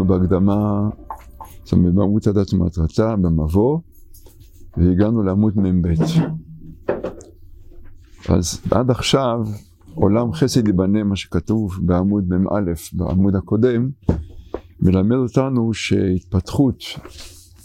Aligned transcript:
אנחנו 0.00 0.18
בהקדמה, 0.18 0.88
זאת 1.64 1.72
אומרת, 1.72 1.94
בעמוד 1.94 2.22
הדת 2.28 2.54
ומטרתה, 2.54 3.16
במבוא, 3.16 3.80
והגענו 4.76 5.22
לעמוד 5.22 5.58
מ"ב. 5.58 5.88
אז 8.28 8.60
עד 8.70 8.90
עכשיו, 8.90 9.40
עולם 9.94 10.32
חסד 10.32 10.66
ייבנה, 10.66 11.04
מה 11.04 11.16
שכתוב 11.16 11.78
בעמוד 11.82 12.28
מ"א, 12.28 12.72
בעמוד 12.92 13.36
הקודם, 13.36 13.90
מלמד 14.82 15.16
אותנו 15.16 15.74
שהתפתחות 15.74 16.84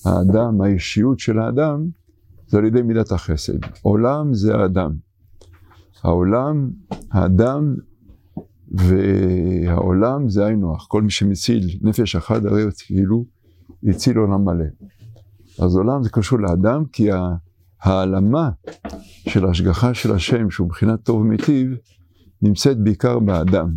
האדם, 0.05 0.61
האישיות 0.61 1.19
של 1.19 1.39
האדם, 1.39 1.85
זה 2.47 2.57
על 2.57 2.65
ידי 2.65 2.81
מידת 2.81 3.11
החסד. 3.11 3.59
עולם 3.81 4.33
זה 4.33 4.55
האדם. 4.55 4.91
העולם, 6.03 6.69
האדם 7.11 7.75
והעולם 8.77 10.29
זה 10.29 10.45
היינו 10.45 10.75
הך. 10.75 10.85
כל 10.87 11.01
מי 11.01 11.11
שמציל 11.11 11.77
נפש 11.81 12.15
אחת 12.15 12.45
הרי 12.45 12.63
כאילו 12.85 13.25
הציל 13.83 14.17
עולם 14.17 14.45
מלא. 14.45 14.65
אז 15.59 15.75
עולם 15.75 16.03
זה 16.03 16.09
קשור 16.09 16.39
לאדם 16.39 16.85
כי 16.85 17.09
העלמה 17.81 18.49
של 19.29 19.45
ההשגחה 19.45 19.93
של 19.93 20.11
השם, 20.11 20.49
שהוא 20.49 20.67
מבחינת 20.67 21.03
טוב 21.03 21.21
ומיטיב, 21.21 21.75
נמצאת 22.41 22.77
בעיקר 22.77 23.19
באדם. 23.19 23.73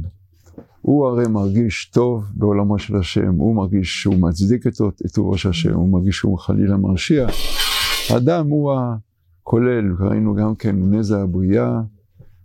הוא 0.82 1.06
הרי 1.06 1.28
מרגיש 1.28 1.90
טוב 1.90 2.24
בעולמו 2.34 2.78
של 2.78 2.96
השם, 2.96 3.34
הוא 3.34 3.56
מרגיש 3.56 4.02
שהוא 4.02 4.16
מצדיק 4.20 4.66
את 4.66 4.72
טובו 5.14 5.38
של 5.38 5.48
השם, 5.48 5.74
הוא 5.74 5.88
מרגיש 5.88 6.16
שהוא 6.16 6.38
חלילה 6.38 6.76
מרשיע. 6.76 7.26
האדם 8.10 8.48
הוא 8.48 8.72
הכולל, 9.42 9.94
ראינו 10.00 10.34
גם 10.34 10.54
כן 10.54 10.76
נזע 10.76 11.20
הבריאה, 11.20 11.80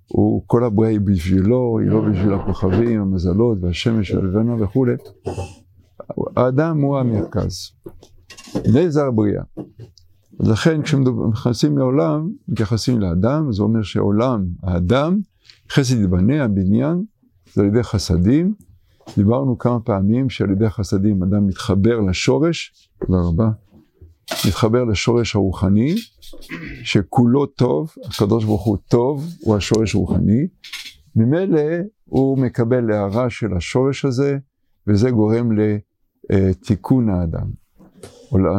הוא, 0.08 0.44
כל 0.48 0.64
הבריאה 0.64 0.92
היא 0.92 1.00
בשבילו, 1.00 1.80
היא 1.80 1.90
לא 1.90 2.02
בשביל 2.02 2.34
הכוכבים, 2.34 3.02
המזלות 3.02 3.58
והשמש 3.62 4.12
והלבנה 4.12 4.64
וכולי. 4.64 4.94
האדם 6.38 6.82
הוא 6.82 6.98
המרכז. 6.98 7.72
נזע 8.74 9.06
הבריאה. 9.06 9.44
לכן 10.40 10.82
כשנכנסים 10.82 11.78
לעולם, 11.78 12.30
מתייחסים 12.48 13.00
לאדם, 13.00 13.52
זה 13.52 13.64
אומר 13.64 13.82
שעולם, 13.82 14.46
האדם, 14.64 15.20
חסד 15.72 16.02
יבנה, 16.02 16.44
הבניין, 16.44 17.04
זה 17.54 17.62
על 17.62 17.68
ידי 17.68 17.84
חסדים. 17.84 18.54
דיברנו 19.18 19.58
כמה 19.58 19.80
פעמים 19.80 20.30
שעל 20.30 20.52
ידי 20.52 20.70
חסדים 20.70 21.24
אדם 21.24 21.48
מתחבר 21.48 22.00
לשורש, 22.00 22.90
תודה 23.06 23.20
רבה, 23.20 23.50
מתחבר 24.48 24.84
לשורש 24.84 25.36
הרוחני, 25.36 25.96
שכולו 26.84 27.46
טוב, 27.46 27.94
הקדוש 28.06 28.46
ברוך 28.46 28.64
הוא 28.64 28.78
טוב, 28.88 29.28
הוא 29.40 29.56
השורש 29.56 29.96
הרוחני, 29.96 30.48
ממילא 31.16 31.62
הוא 32.06 32.38
מקבל 32.38 32.92
הערה 32.92 33.30
של 33.30 33.54
השורש 33.58 34.06
הזה, 34.06 34.38
וזה 34.88 35.12
גורם 35.12 35.50
לתיקון 36.30 37.10
האדם, 37.10 37.48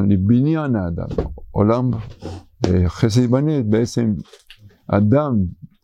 לבניין 0.08 0.76
האדם. 0.76 1.08
עולם 1.50 1.90
אה, 2.66 2.88
חסד 2.88 3.20
ייבנה, 3.20 3.62
בעצם 3.62 4.14
אדם 4.86 5.36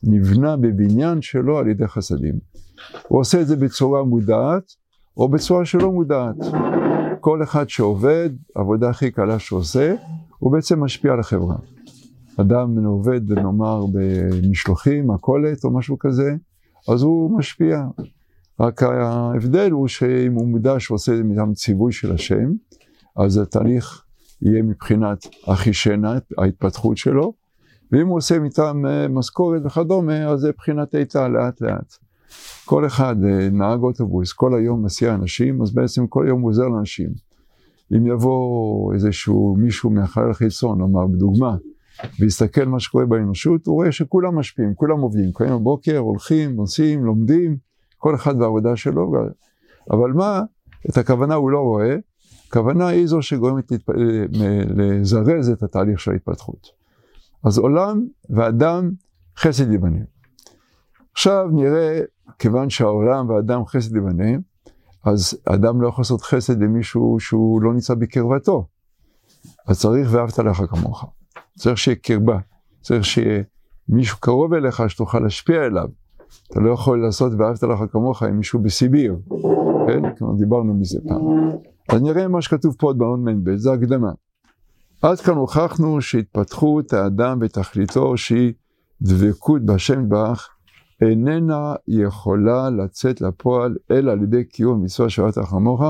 נבנה 0.02 0.56
בבניין 0.56 1.22
שלו 1.22 1.58
על 1.58 1.68
ידי 1.68 1.86
חסדים. 1.86 2.38
הוא 3.08 3.20
עושה 3.20 3.40
את 3.40 3.46
זה 3.46 3.56
בצורה 3.56 4.04
מודעת, 4.04 4.72
או 5.16 5.28
בצורה 5.28 5.64
שלא 5.64 5.92
מודעת. 5.92 6.36
כל 7.20 7.42
אחד 7.42 7.68
שעובד, 7.68 8.30
העבודה 8.56 8.90
הכי 8.90 9.10
קלה 9.10 9.38
שעושה, 9.38 9.94
הוא 10.38 10.52
בעצם 10.52 10.84
משפיע 10.84 11.12
על 11.12 11.20
החברה. 11.20 11.56
אדם 12.40 12.84
עובד, 12.84 13.32
נאמר, 13.32 13.84
במשלוחים, 13.92 15.10
מכולת 15.10 15.64
או 15.64 15.70
משהו 15.70 15.98
כזה, 15.98 16.34
אז 16.88 17.02
הוא 17.02 17.38
משפיע. 17.38 17.86
רק 18.60 18.82
ההבדל 18.82 19.70
הוא 19.70 19.88
שאם 19.88 20.32
הוא 20.34 20.48
מודע 20.48 20.74
שהוא 20.78 20.94
עושה 20.94 21.14
את 21.14 21.24
מטעם 21.24 21.54
ציווי 21.54 21.92
של 21.92 22.12
השם, 22.12 22.52
אז 23.16 23.38
התהליך 23.38 24.04
יהיה 24.42 24.62
מבחינת 24.62 25.26
אחישנה, 25.46 26.18
ההתפתחות 26.38 26.96
שלו, 26.96 27.32
ואם 27.92 28.06
הוא 28.06 28.16
עושה 28.16 28.38
מטעם 28.38 28.86
אה, 28.86 29.08
משכורת 29.08 29.62
וכדומה, 29.64 30.26
אז 30.26 30.40
זה 30.40 30.48
מבחינת 30.48 30.94
איתה 30.94 31.28
לאט 31.28 31.60
לאט. 31.60 31.94
כל 32.64 32.86
אחד, 32.86 33.16
אה, 33.24 33.48
נהג 33.50 33.80
אוטובוס, 33.82 34.32
כל 34.32 34.54
היום 34.54 34.84
מסיע 34.84 35.14
אנשים, 35.14 35.62
אז 35.62 35.74
בעצם 35.74 36.06
כל 36.06 36.24
יום 36.28 36.40
הוא 36.40 36.50
עוזר 36.50 36.68
לאנשים. 36.68 37.10
אם 37.96 38.06
יבוא 38.06 38.94
איזשהו 38.94 39.56
מישהו 39.58 39.90
מהחלל 39.90 40.30
החיצון, 40.30 40.78
נאמר 40.78 41.06
בדוגמה, 41.06 41.56
ויסתכל 42.20 42.64
מה 42.64 42.80
שקורה 42.80 43.06
באנושות, 43.06 43.66
הוא 43.66 43.74
רואה 43.74 43.92
שכולם 43.92 44.38
משפיעים, 44.38 44.74
כולם 44.74 45.00
עובדים, 45.00 45.32
קמים 45.32 45.50
בבוקר, 45.50 45.98
הולכים, 45.98 46.56
עושים, 46.56 47.04
לומדים, 47.04 47.56
כל 47.98 48.14
אחד 48.14 48.38
בעבודה 48.38 48.76
שלו, 48.76 49.12
אבל 49.90 50.12
מה, 50.12 50.42
את 50.90 50.98
הכוונה 50.98 51.34
הוא 51.34 51.50
לא 51.50 51.58
רואה, 51.58 51.96
הכוונה 52.48 52.86
היא 52.86 53.06
זו 53.06 53.22
שגורמת 53.22 53.70
להתפ... 53.70 53.90
לזרז 54.76 55.48
את 55.48 55.62
התהליך 55.62 56.00
של 56.00 56.10
ההתפתחות. 56.10 56.66
אז 57.44 57.58
עולם 57.58 58.06
ואדם 58.30 58.90
חסד 59.38 59.72
ייבנה. 59.72 59.98
עכשיו 61.12 61.48
נראה, 61.52 62.00
כיוון 62.38 62.70
שהעולם 62.70 63.28
והאדם 63.28 63.66
חסד 63.66 63.94
ייבנה, 63.94 64.38
אז 65.04 65.38
אדם 65.44 65.82
לא 65.82 65.88
יכול 65.88 66.02
לעשות 66.02 66.22
חסד 66.22 66.62
למישהו 66.62 67.16
שהוא 67.20 67.62
לא 67.62 67.72
נמצא 67.72 67.94
בקרבתו. 67.94 68.66
אז 69.66 69.80
צריך 69.80 70.08
ואהבת 70.10 70.38
לך 70.38 70.62
כמוך. 70.70 71.04
צריך 71.58 71.78
שיהיה 71.78 71.96
קרבה, 71.96 72.38
צריך 72.80 73.04
שיהיה 73.04 73.42
מישהו 73.88 74.18
קרוב 74.20 74.54
אליך 74.54 74.82
שתוכל 74.90 75.18
להשפיע 75.18 75.66
אליו. 75.66 75.88
אתה 76.50 76.60
לא 76.60 76.70
יכול 76.70 77.02
לעשות 77.02 77.32
ואהבת 77.38 77.62
לך 77.62 77.78
כמוך 77.92 78.22
עם 78.22 78.36
מישהו 78.36 78.58
בסיביר, 78.58 79.16
כן? 79.86 80.14
כבר 80.16 80.32
דיברנו 80.38 80.74
מזה 80.74 80.98
פעם. 81.08 81.20
אז 81.88 82.02
נראה 82.02 82.28
מה 82.28 82.42
שכתוב 82.42 82.74
פה 82.78 82.86
עוד 82.86 82.98
בעוד 82.98 83.18
מ"ב, 83.18 83.56
זה 83.56 83.72
הקדמה. 83.72 84.10
עד 85.02 85.20
כאן 85.20 85.34
הוכחנו 85.34 86.00
שהתפתחות 86.00 86.92
האדם 86.92 87.38
ותכליתו 87.40 88.16
שהיא 88.16 88.52
דבקות 89.02 89.62
בהשם 89.64 90.02
יתברך 90.02 90.48
איננה 91.00 91.74
יכולה 91.88 92.70
לצאת 92.70 93.20
לפועל 93.20 93.76
אלא 93.90 94.12
על 94.12 94.22
ידי 94.22 94.44
קיום 94.44 94.82
מצווה 94.82 95.10
שבת 95.10 95.38
החמוך, 95.38 95.82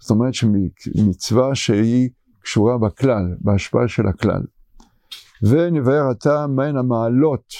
זאת 0.00 0.10
אומרת 0.10 0.34
שמצווה 0.34 1.54
שהיא 1.54 2.08
קשורה 2.42 2.78
בכלל, 2.78 3.34
בהשפעה 3.40 3.88
של 3.88 4.06
הכלל. 4.06 4.42
ונבהר 5.42 6.10
עתה 6.10 6.46
מהן 6.46 6.76
המעלות 6.76 7.52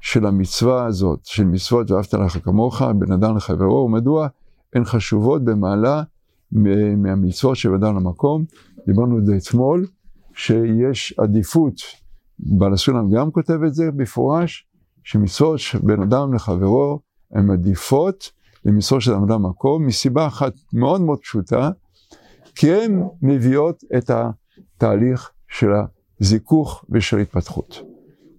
של 0.00 0.26
המצווה 0.26 0.84
הזאת, 0.86 1.20
של 1.24 1.44
מצוות 1.44 1.90
ואהבת 1.90 2.14
לך 2.14 2.44
כמוך, 2.44 2.82
בן 2.82 3.12
אדם 3.12 3.36
לחברו, 3.36 3.84
ומדוע 3.84 4.28
הן 4.74 4.84
חשובות 4.84 5.44
במעלה 5.44 6.02
מהמצוות 6.96 7.56
של 7.56 7.74
אדם 7.74 7.96
למקום. 7.96 8.44
דיברנו 8.86 9.18
את 9.18 9.26
זה 9.26 9.36
אתמול, 9.36 9.86
שיש 10.34 11.14
עדיפות, 11.18 11.74
בעל 12.38 12.72
הסולם 12.72 13.10
גם 13.10 13.30
כותב 13.30 13.58
את 13.66 13.74
זה 13.74 13.90
במפורש, 13.90 14.66
שמצוות 15.04 15.60
בן 15.82 16.02
אדם 16.02 16.34
לחברו 16.34 17.00
הן 17.32 17.50
עדיפות 17.50 18.30
למצוות 18.64 19.02
של 19.02 19.12
אדם 19.12 19.28
למקום, 19.30 19.86
מסיבה 19.86 20.26
אחת 20.26 20.52
מאוד 20.72 21.00
מאוד 21.00 21.18
פשוטה, 21.18 21.70
כי 22.54 22.72
הן 22.72 23.02
מביאות 23.22 23.84
את 23.96 24.10
התהליך 24.10 25.30
של 25.48 25.70
הזיכוך 26.20 26.84
ושל 26.90 27.18
התפתחות. 27.18 27.82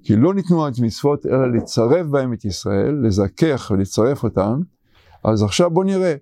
כי 0.04 0.16
לא 0.16 0.34
ניתנו 0.34 0.68
את 0.68 0.74
מצוות 0.80 1.25
אלא 1.25 1.52
לצרף 1.52 2.06
בהם 2.06 2.34
את 2.34 2.46
ישראל, 2.46 2.96
לזכך 3.04 3.72
ולצרף 3.74 4.24
אותם, 4.24 4.59
אז 5.24 5.44
עכשיו 5.44 5.70
בואו 5.70 5.86
נראה 5.86 6.16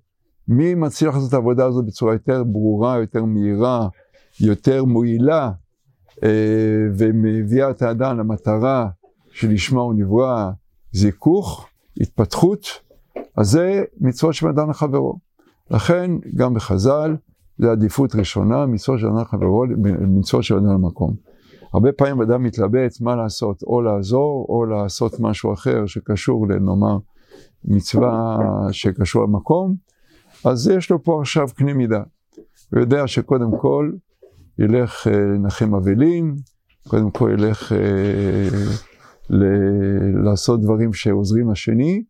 מי 0.47 0.75
מצליח 0.75 1.15
לעשות 1.15 1.29
את 1.29 1.33
העבודה 1.33 1.65
הזאת 1.65 1.85
בצורה 1.85 2.13
יותר 2.13 2.43
ברורה, 2.43 2.97
יותר 2.97 3.25
מהירה, 3.25 3.87
יותר 4.41 4.83
מועילה, 4.83 5.51
אה, 6.23 6.29
ומביאה 6.97 7.69
את 7.69 7.81
האדם 7.81 8.17
למטרה 8.17 8.89
שלשמה 9.33 9.81
הוא 9.81 9.93
נברא, 9.93 10.51
זיכוך, 10.91 11.67
התפתחות, 12.01 12.65
אז 13.37 13.47
זה 13.47 13.83
מצוות 14.01 14.33
של 14.33 14.47
אדם 14.47 14.69
לחברו. 14.69 15.19
לכן 15.71 16.11
גם 16.35 16.53
בחז"ל 16.53 17.15
זה 17.57 17.71
עדיפות 17.71 18.15
ראשונה, 18.15 18.65
מצוות 18.65 18.99
של 18.99 19.07
אדם 19.07 19.17
לחברו, 19.17 19.65
מצוות 20.07 20.43
של 20.43 20.55
אדם 20.55 20.73
למקום. 20.73 21.15
הרבה 21.73 21.91
פעמים 21.91 22.21
אדם 22.21 22.43
מתלבט 22.43 23.01
מה 23.01 23.15
לעשות, 23.15 23.63
או 23.63 23.81
לעזור, 23.81 24.45
או 24.49 24.65
לעשות 24.65 25.19
משהו 25.19 25.53
אחר 25.53 25.85
שקשור 25.85 26.47
לנאמר 26.47 26.97
מצווה 27.65 28.37
שקשור 28.71 29.23
למקום, 29.23 29.75
אז 30.45 30.67
יש 30.67 30.91
לו 30.91 31.03
פה 31.03 31.21
עכשיו 31.21 31.47
קנה 31.55 31.73
מידה. 31.73 32.03
הוא 32.71 32.79
יודע 32.79 33.07
שקודם 33.07 33.57
כל 33.57 33.91
ילך 34.59 35.07
אה, 35.07 35.13
לנחם 35.13 35.75
אבלים, 35.75 36.35
קודם 36.87 37.11
כל 37.11 37.31
ילך 37.33 37.71
אה, 37.71 37.77
ל- 39.29 40.23
לעשות 40.25 40.61
דברים 40.61 40.93
שעוזרים 40.93 41.51
לשני, 41.51 42.03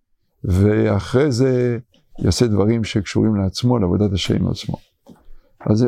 ואחרי 0.43 1.31
זה 1.31 1.77
יעשה 2.19 2.47
דברים 2.47 2.83
שקשורים 2.83 3.35
לעצמו, 3.35 3.79
לעבודת 3.79 4.13
השם 4.13 4.35
עם 4.35 4.47
עצמו. 4.47 4.75
אז, 5.59 5.85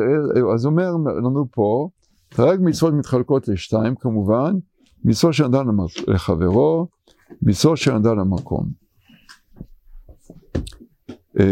אז 0.54 0.66
אומר 0.66 0.90
לנו 0.92 1.46
פה, 1.50 1.88
תרג 2.28 2.60
מצוות 2.62 2.94
מתחלקות 2.94 3.48
לשתיים 3.48 3.94
כמובן, 3.94 4.54
מצוות 5.04 5.34
אדם 5.40 5.66
לחברו, 6.06 6.86
מצוות 7.42 7.78
אדם 7.96 8.18
למקום. 8.18 8.70
אה, 11.40 11.44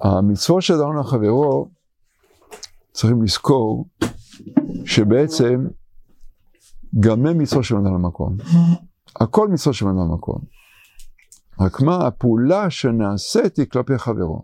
המצוות 0.00 0.62
אדם 0.70 0.98
לחברו, 0.98 1.68
צריכים 2.92 3.22
לזכור 3.22 3.86
שבעצם 4.84 5.66
גם 7.00 7.26
הם 7.26 7.38
מצוות 7.38 7.64
אדם 7.72 7.94
למקום. 7.94 8.36
הכל 9.20 9.48
מצוות 9.48 9.82
אדם 9.82 9.98
למקום. 9.98 10.38
רק 11.60 11.80
מה, 11.80 12.06
הפעולה 12.06 12.70
שנעשית 12.70 13.56
היא 13.56 13.66
כלפי 13.66 13.98
חברו. 13.98 14.42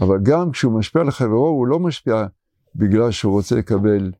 אבל 0.00 0.18
גם 0.22 0.50
כשהוא 0.50 0.78
משפיע 0.78 1.02
על 1.02 1.10
חברו, 1.10 1.48
הוא 1.48 1.66
לא 1.66 1.80
משפיע 1.80 2.26
בגלל 2.76 3.10
שהוא 3.10 3.32
רוצה 3.32 3.56
לקבל 3.56 4.12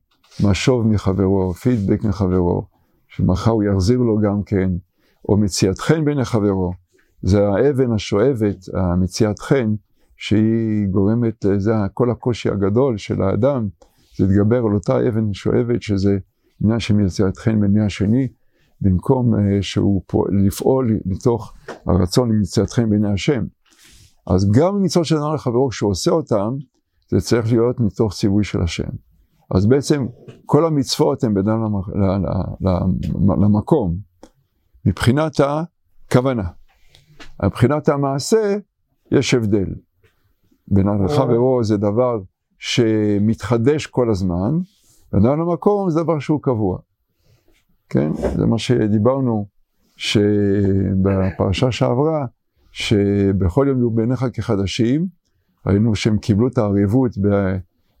משוב 0.43 0.87
מחברו, 0.87 1.53
פידבק 1.53 2.03
מחברו, 2.03 2.67
שמחר 3.07 3.51
הוא 3.51 3.63
יחזיר 3.63 3.99
לו 3.99 4.17
גם 4.17 4.43
כן, 4.43 4.69
או 5.29 5.37
מציאת 5.37 5.79
חן 5.79 6.05
בעיני 6.05 6.25
חברו. 6.25 6.71
זה 7.21 7.47
האבן 7.47 7.91
השואבת, 7.91 8.57
המציאת 8.73 9.39
חן, 9.39 9.75
שהיא 10.17 10.87
גורמת 10.91 11.45
לזה, 11.45 11.73
כל 11.93 12.11
הקושי 12.11 12.49
הגדול 12.49 12.97
של 12.97 13.21
האדם, 13.21 13.67
זה 13.67 13.94
להתגבר 14.19 14.57
על 14.57 14.73
אותה 14.73 15.07
אבן 15.07 15.33
שואבת, 15.33 15.81
שזה 15.81 16.17
עניין 16.63 16.79
של 16.79 16.93
מציאת 16.93 17.37
חן 17.37 17.59
בעיני 17.59 17.85
השני, 17.85 18.27
במקום 18.81 19.33
uh, 19.35 19.37
שהוא 19.61 20.01
פה, 20.07 20.25
לפעול 20.45 20.99
מתוך 21.05 21.53
הרצון 21.85 22.31
למציאת 22.31 22.69
חן 22.69 22.89
בעיני 22.89 23.11
השם. 23.13 23.43
אז 24.27 24.51
גם 24.51 24.81
מצוות 24.81 25.05
של 25.05 25.17
אדם 25.17 25.33
לחברו, 25.33 25.69
כשהוא 25.69 25.91
עושה 25.91 26.11
אותם, 26.11 26.55
זה 27.09 27.21
צריך 27.21 27.51
להיות 27.51 27.79
מתוך 27.79 28.13
ציווי 28.13 28.43
של 28.43 28.61
השם. 28.61 28.89
אז 29.55 29.65
בעצם 29.65 30.05
כל 30.45 30.65
המצוות 30.65 31.23
הן 31.23 31.33
בין 31.33 31.45
למקום, 33.41 33.97
מבחינת 34.85 35.33
הכוונה. 35.39 36.47
מבחינת 37.45 37.89
המעשה, 37.89 38.57
יש 39.11 39.33
הבדל. 39.33 39.67
בין 40.67 40.87
לחברו 41.05 41.63
זה 41.63 41.77
דבר 41.77 42.19
שמתחדש 42.59 43.87
כל 43.87 44.09
הזמן, 44.09 44.59
ואדם 45.13 45.39
למקום 45.39 45.89
זה 45.89 46.03
דבר 46.03 46.19
שהוא 46.19 46.41
קבוע. 46.41 46.77
כן? 47.89 48.11
זה 48.37 48.45
מה 48.45 48.57
שדיברנו, 48.57 49.45
שבפרשה 49.97 51.71
שעברה, 51.71 52.25
שבכל 52.71 53.65
יום 53.69 53.77
יהיו 53.77 53.89
בעיניך 53.89 54.25
כחדשים, 54.33 55.07
ראינו 55.65 55.95
שהם 55.95 56.17
קיבלו 56.17 56.47
את 56.47 56.57
הערבות 56.57 57.11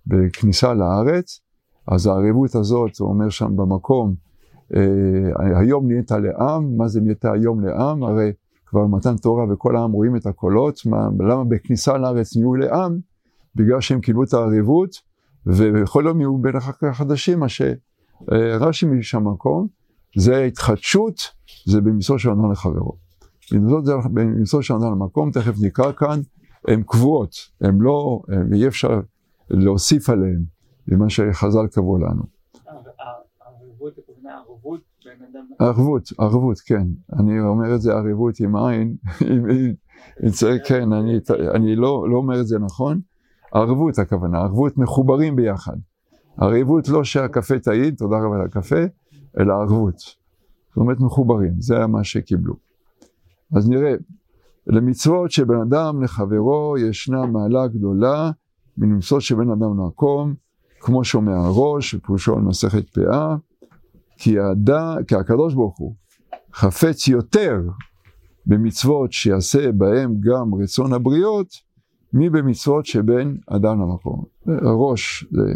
בכניסה 0.07 0.73
לארץ, 0.73 1.39
אז 1.87 2.07
הערבות 2.07 2.55
הזאת, 2.55 2.97
הוא 2.99 3.09
אומר 3.09 3.29
שם 3.29 3.55
במקום, 3.55 4.15
אה, 4.75 5.59
היום 5.59 5.87
נהיית 5.87 6.11
לעם, 6.11 6.77
מה 6.77 6.87
זה 6.87 7.01
נהיית 7.01 7.25
היום 7.25 7.65
לעם? 7.65 8.03
הרי 8.03 8.31
כבר 8.65 8.87
מתן 8.87 9.17
תורה 9.17 9.53
וכל 9.53 9.75
העם 9.75 9.91
רואים 9.91 10.15
את 10.15 10.25
הקולות, 10.25 10.79
מה, 10.85 11.09
למה 11.19 11.43
בכניסה 11.43 11.97
לארץ 11.97 12.35
נהיו 12.37 12.55
לעם? 12.55 12.99
בגלל 13.55 13.81
שהם 13.81 14.01
קיבלו 14.01 14.23
את 14.23 14.33
הערבות, 14.33 15.01
ובכל 15.45 16.03
יום 16.07 16.19
יהיו 16.19 16.37
בין 16.37 16.55
החדשים, 16.81 17.39
מה 17.39 17.49
שרש"י 17.49 18.85
משם 18.85 19.27
מקום, 19.27 19.67
זה 20.17 20.43
התחדשות, 20.43 21.21
זה 21.65 21.81
במסור 21.81 22.17
של 22.17 22.29
אדם 22.29 22.51
לחברו. 22.51 22.95
במסור 24.13 24.61
של 24.61 24.73
אדם 24.73 24.91
למקום, 24.91 25.31
תכף 25.31 25.53
נקרא 25.61 25.91
כאן, 25.91 26.19
הן 26.67 26.83
קבועות, 26.83 27.35
הן 27.61 27.77
לא, 27.79 28.21
אי 28.53 28.67
אפשר 28.67 28.99
להוסיף 29.49 30.09
עליהן 30.09 30.43
ממה 30.87 31.09
שחז"ל 31.09 31.67
קבעו 31.67 31.97
לנו. 31.97 32.23
ערבות, 35.59 36.09
ערבות, 36.19 36.59
כן. 36.59 36.87
אני 37.19 37.39
אומר 37.39 37.75
את 37.75 37.81
זה 37.81 37.93
ערבות 37.93 38.39
עם 38.39 38.55
עין, 38.55 38.95
אם 40.25 40.29
צריך, 40.31 40.61
כן, 40.67 40.93
אני 41.55 41.75
לא, 41.75 42.09
לא 42.09 42.17
אומר 42.17 42.41
את 42.41 42.47
זה 42.47 42.59
נכון. 42.59 42.99
ערבות 43.55 43.99
הכוונה, 43.99 44.37
ערבות 44.37 44.77
מחוברים 44.77 45.35
ביחד. 45.35 45.75
ערבות 46.37 46.89
לא 46.89 47.03
שהקפה 47.03 47.59
טעים, 47.59 47.95
תודה 47.95 48.15
רבה 48.17 48.35
על 48.35 48.41
הקפה, 48.41 48.83
אלא 49.39 49.53
ערבות. 49.53 49.97
זאת 49.97 50.77
אומרת 50.77 50.99
מחוברים, 50.99 51.61
זה 51.61 51.87
מה 51.87 52.03
שקיבלו. 52.03 52.53
אז 53.55 53.69
נראה, 53.69 53.93
למצוות 54.67 55.31
שבין 55.31 55.57
אדם 55.57 56.03
לחברו 56.03 56.75
ישנה 56.77 57.25
מעלה 57.25 57.67
גדולה 57.67 58.31
מנמצאות 58.77 59.21
שבין 59.21 59.49
אדם 59.49 59.79
למקום, 59.79 60.33
כמו 60.79 61.03
שומע 61.03 61.37
הראש, 61.37 61.93
ופירושו 61.93 62.35
על 62.35 62.41
מסכת 62.41 62.89
פאה, 62.89 63.35
כי, 64.17 64.39
האדם, 64.39 65.03
כי 65.07 65.15
הקדוש 65.15 65.53
ברוך 65.53 65.79
הוא 65.79 65.95
חפץ 66.53 67.07
יותר 67.07 67.61
במצוות 68.45 69.13
שיעשה 69.13 69.71
בהם 69.71 70.15
גם 70.19 70.53
רצון 70.53 70.93
הבריות, 70.93 71.64
מבמצוות 72.15 72.85
שבין 72.85 73.37
אדם 73.47 73.81
למקום. 73.81 74.23
הראש 74.47 75.25
זה 75.31 75.53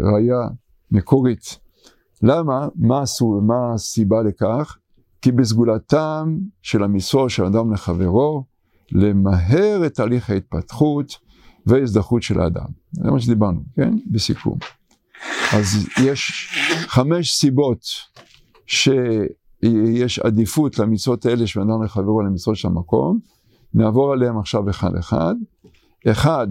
ראייה 0.00 0.48
מקורית. 0.90 1.58
למה? 2.22 2.68
מה, 2.76 3.02
עשו, 3.02 3.40
מה 3.42 3.74
הסיבה 3.74 4.22
לכך? 4.22 4.78
כי 5.22 5.32
בסגולתם 5.32 6.38
של 6.62 6.82
המצוות 6.82 7.30
של 7.30 7.44
אדם 7.44 7.72
לחברו, 7.72 8.44
למהר 8.92 9.86
את 9.86 9.94
תהליך 9.94 10.30
ההתפתחות 10.30 11.18
וההזדחות 11.66 12.22
של 12.22 12.40
האדם. 12.40 12.66
זה 12.92 13.10
מה 13.10 13.20
שדיברנו, 13.20 13.60
כן? 13.76 13.94
בסיכום. 14.10 14.58
אז 15.52 15.88
יש 16.04 16.50
חמש 16.86 17.34
סיבות 17.34 17.80
שיש 18.66 20.18
עדיפות 20.18 20.78
למצוות 20.78 21.26
האלה 21.26 21.46
של 21.46 21.60
אדם 21.60 21.82
לחברו 21.84 22.22
למצוות 22.22 22.56
של 22.56 22.68
המקום. 22.68 23.18
נעבור 23.74 24.12
עליהם 24.12 24.38
עכשיו 24.38 24.70
אחד 24.70 24.96
אחד. 24.96 25.34
אחד, 26.06 26.48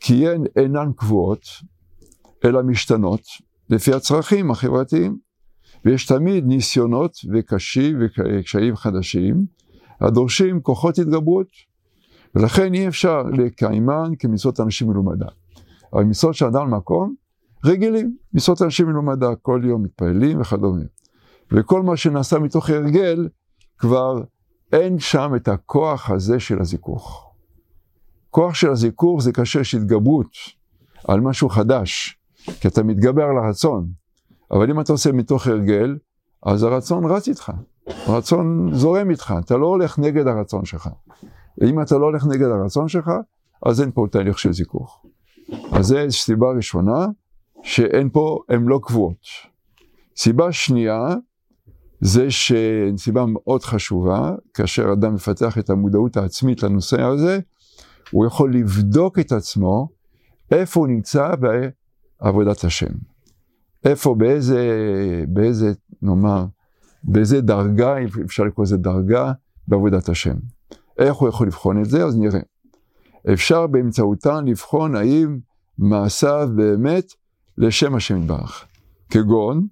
כי 0.00 0.28
הן 0.28 0.44
אינן 0.56 0.92
קבועות, 0.96 1.42
אלא 2.44 2.62
משתנות 2.62 3.22
לפי 3.70 3.92
הצרכים 3.94 4.50
החברתיים. 4.50 5.26
ויש 5.84 6.06
תמיד 6.06 6.46
ניסיונות 6.46 7.12
וקשים 7.32 7.98
וקשיים 8.00 8.76
חדשים, 8.76 9.46
הדורשים 10.00 10.60
כוחות 10.60 10.98
התגברות. 10.98 11.46
ולכן 12.34 12.74
אי 12.74 12.88
אפשר 12.88 13.22
לקיימן 13.22 14.10
כמצוות 14.18 14.60
אנשים 14.60 14.88
מלומדה. 14.88 15.26
אבל 15.92 16.04
מצוות 16.04 16.34
של 16.34 16.46
אדם 16.46 16.68
למקום, 16.68 17.14
רגילים, 17.64 18.16
מצוות 18.34 18.62
אנשים 18.62 18.86
מלומדה, 18.86 19.34
כל 19.42 19.60
יום 19.64 19.82
מתפללים 19.82 20.40
וכדומה. 20.40 20.82
וכל 21.52 21.82
מה 21.82 21.96
שנעשה 21.96 22.38
מתוך 22.38 22.70
הרגל, 22.70 23.28
כבר 23.78 24.22
אין 24.72 24.98
שם 24.98 25.32
את 25.36 25.48
הכוח 25.48 26.10
הזה 26.10 26.40
של 26.40 26.60
הזיכוך. 26.60 27.32
כוח 28.30 28.54
של 28.54 28.70
הזיכוך 28.70 29.22
זה 29.22 29.32
כאשר 29.32 29.60
יש 29.60 29.74
התגברות 29.74 30.36
על 31.08 31.20
משהו 31.20 31.48
חדש, 31.48 32.18
כי 32.60 32.68
אתה 32.68 32.82
מתגבר 32.82 33.22
על 33.22 33.38
הרצון. 33.38 33.86
אבל 34.50 34.70
אם 34.70 34.80
אתה 34.80 34.92
עושה 34.92 35.12
מתוך 35.12 35.46
הרגל, 35.46 35.96
אז 36.42 36.62
הרצון 36.62 37.04
רץ 37.04 37.28
איתך, 37.28 37.52
הרצון 37.86 38.70
זורם 38.74 39.10
איתך, 39.10 39.34
אתה 39.44 39.56
לא 39.56 39.66
הולך 39.66 39.98
נגד 39.98 40.26
הרצון 40.26 40.64
שלך. 40.64 40.88
ואם 41.58 41.82
אתה 41.82 41.98
לא 41.98 42.04
הולך 42.04 42.26
נגד 42.26 42.46
הרצון 42.46 42.88
שלך, 42.88 43.10
אז 43.66 43.80
אין 43.80 43.90
פה 43.90 44.06
תהליך 44.10 44.38
של 44.38 44.52
זיכוך. 44.52 45.06
אז 45.72 45.86
זו 45.86 45.96
סיבה 46.10 46.46
ראשונה, 46.56 47.06
שאין 47.62 48.10
פה, 48.10 48.38
הן 48.48 48.64
לא 48.64 48.80
קבועות. 48.82 49.26
סיבה 50.16 50.52
שנייה, 50.52 51.08
זה 52.00 52.26
שסיבה 52.30 53.24
מאוד 53.26 53.62
חשובה, 53.62 54.34
כאשר 54.54 54.92
אדם 54.92 55.14
מפתח 55.14 55.58
את 55.58 55.70
המודעות 55.70 56.16
העצמית 56.16 56.62
לנושא 56.62 57.02
הזה, 57.02 57.38
הוא 58.10 58.26
יכול 58.26 58.54
לבדוק 58.54 59.18
את 59.18 59.32
עצמו, 59.32 59.88
איפה 60.50 60.80
הוא 60.80 60.88
נמצא 60.88 61.34
בעבודת 62.20 62.64
השם. 62.64 62.92
איפה, 63.84 64.14
באיזה, 64.14 64.70
באיזה, 65.28 65.72
נאמר, 66.02 66.44
באיזה 67.04 67.40
דרגה, 67.40 67.98
אם 67.98 68.06
אפשר 68.24 68.44
לקרוא 68.44 68.64
לזה 68.64 68.76
דרגה, 68.76 69.32
בעבודת 69.68 70.08
השם. 70.08 70.34
איך 70.98 71.16
הוא 71.16 71.28
יכול 71.28 71.46
לבחון 71.46 71.80
את 71.80 71.90
זה? 71.90 72.04
אז 72.04 72.16
נראה. 72.16 72.40
אפשר 73.32 73.66
באמצעותן 73.66 74.44
לבחון 74.44 74.96
האם 74.96 75.38
מעשיו 75.78 76.48
באמת 76.56 77.12
לשם 77.58 77.94
השם 77.94 78.22
יתברך. 78.22 78.64
כגון, 79.10 79.66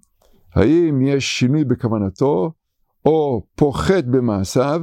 האם 0.54 1.02
יש 1.02 1.38
שינוי 1.38 1.64
בכוונתו, 1.64 2.52
או 3.06 3.42
פוחת 3.54 4.04
במעשיו, 4.04 4.80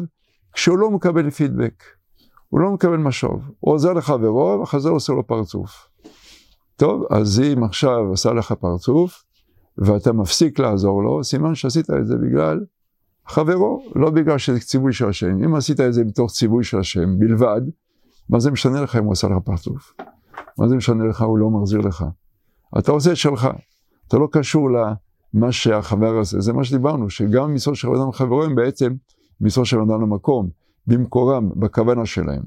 כשהוא 0.54 0.78
לא 0.78 0.92
מקבל 0.92 1.30
פידבק. 1.30 1.84
הוא 2.50 2.60
לא 2.60 2.72
מקבל 2.72 2.98
משוב. 2.98 3.42
הוא 3.60 3.74
עוזר 3.74 3.94
לחברו, 3.94 4.60
וחזר 4.64 4.90
עושה 4.90 5.14
לו 5.14 5.28
פרצוף. 5.28 5.88
טוב, 6.76 7.04
אז 7.10 7.40
אם 7.40 7.64
עכשיו 7.64 8.14
עשה 8.14 8.34
לך 8.34 8.52
פרצוף, 8.52 9.24
ואתה 9.78 10.14
מפסיק 10.14 10.60
לעזור 10.60 11.04
לו, 11.04 11.24
סימן 11.24 11.56
שעשית 11.56 11.90
את 11.90 12.08
זה 12.08 12.16
בגלל 12.16 12.60
חברו, 13.28 13.84
לא 13.96 14.10
בגלל 14.10 14.38
שזה 14.38 14.60
ציווי 14.60 14.94
של 14.94 15.10
השם. 15.10 15.44
אם 15.44 15.56
עשית 15.56 15.80
את 15.80 15.94
זה 15.94 16.04
מתוך 16.04 16.32
ציווי 16.32 16.64
של 16.64 16.80
השם 16.80 17.20
בלבד, 17.20 17.62
מה 18.30 18.40
זה 18.40 18.52
משנה 18.52 18.82
לך 18.82 18.96
אם 18.96 19.04
הוא 19.04 19.14
עשה 19.14 19.28
לך 19.28 19.38
פרצוף? 19.46 19.94
מה 20.58 20.68
זה 20.68 20.76
משנה 20.76 21.04
לך, 21.06 21.22
הוא 21.22 21.38
לא 21.38 21.50
מחזיר 21.50 21.80
לך? 21.80 22.06
אתה 22.80 22.92
עושה 22.92 23.12
את 23.12 23.18
שלך, 23.18 23.50
אתה 24.08 24.18
לא 24.18 24.28
קשור 24.32 24.70
למה 25.34 25.52
שהחבר 25.52 26.20
הזה, 26.20 26.42
זה 26.42 26.54
מה 26.54 26.64
שדיברנו, 26.64 27.10
שגם 27.10 27.54
מצוות 27.54 27.76
של 27.76 27.88
אדם 27.88 28.12
חברו 28.12 28.44
הם 28.44 28.56
בעצם 28.56 28.94
מצוות 29.42 29.66
של 29.66 29.80
אדם 29.80 30.02
למקום, 30.02 30.50
במקורם, 30.88 31.50
בכוונה 31.56 32.06
שלהם. 32.06 32.44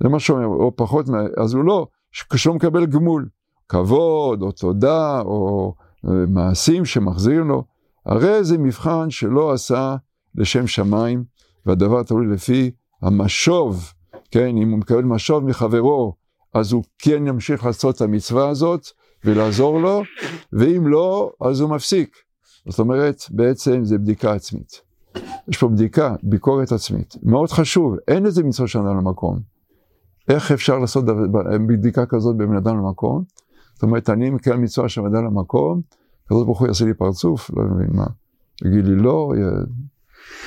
זה 0.00 0.08
מה 0.08 0.20
שאומר, 0.20 0.46
או 0.46 0.76
פחות, 0.76 1.06
אז 1.36 1.54
הוא 1.54 1.64
לא, 1.64 1.86
כשהוא 2.30 2.56
מקבל 2.56 2.86
גמול, 2.86 3.28
כבוד, 3.68 4.42
או 4.42 4.52
תודה, 4.52 5.20
או 5.20 5.74
אה, 6.08 6.12
מעשים 6.28 6.84
שמחזירים 6.84 7.48
לו, 7.48 7.64
הרי 8.06 8.44
זה 8.44 8.58
מבחן 8.58 9.10
שלא 9.10 9.52
עשה 9.52 9.96
לשם 10.34 10.66
שמיים, 10.66 11.24
והדבר 11.66 12.02
תלוי 12.02 12.26
לפי 12.26 12.70
המשוב, 13.02 13.92
כן, 14.30 14.56
אם 14.56 14.70
הוא 14.70 14.78
מקבל 14.78 15.02
משוב 15.02 15.44
מחברו, 15.44 16.14
אז 16.54 16.72
הוא 16.72 16.84
כן 16.98 17.26
ימשיך 17.26 17.64
לעשות 17.64 17.96
את 17.96 18.00
המצווה 18.00 18.48
הזאת 18.48 18.86
ולעזור 19.24 19.80
לו, 19.80 20.02
ואם 20.52 20.86
לא, 20.86 21.32
אז 21.40 21.60
הוא 21.60 21.70
מפסיק. 21.70 22.16
זאת 22.68 22.78
אומרת, 22.78 23.22
בעצם 23.30 23.84
זה 23.84 23.98
בדיקה 23.98 24.32
עצמית. 24.32 24.80
יש 25.48 25.56
פה 25.56 25.68
בדיקה, 25.68 26.14
ביקורת 26.22 26.72
עצמית. 26.72 27.16
מאוד 27.22 27.50
חשוב, 27.50 27.96
אין 28.08 28.26
איזה 28.26 28.42
מצווה 28.42 28.68
של 28.68 28.78
אדם 28.78 28.96
למקום. 28.96 29.40
איך 30.28 30.52
אפשר 30.52 30.78
לעשות 30.78 31.04
בדיקה 31.68 32.06
כזאת 32.06 32.36
בבן 32.36 32.56
אדם 32.56 32.78
למקום? 32.78 33.24
זאת 33.74 33.82
אומרת, 33.82 34.10
אני 34.10 34.30
מקבל 34.30 34.56
מצווה 34.56 34.88
של 34.88 35.00
אדם 35.00 35.24
למקום, 35.24 35.80
הקדוש 36.24 36.44
ברוך 36.44 36.60
הוא 36.60 36.68
יעשה 36.68 36.84
לי 36.84 36.94
פרצוף, 36.94 37.50
לא 37.56 37.62
מבין 37.62 37.90
מה. 37.92 38.06
יגיד 38.64 38.84
לי 38.84 38.96
לא, 38.96 39.32
י... 39.36 39.40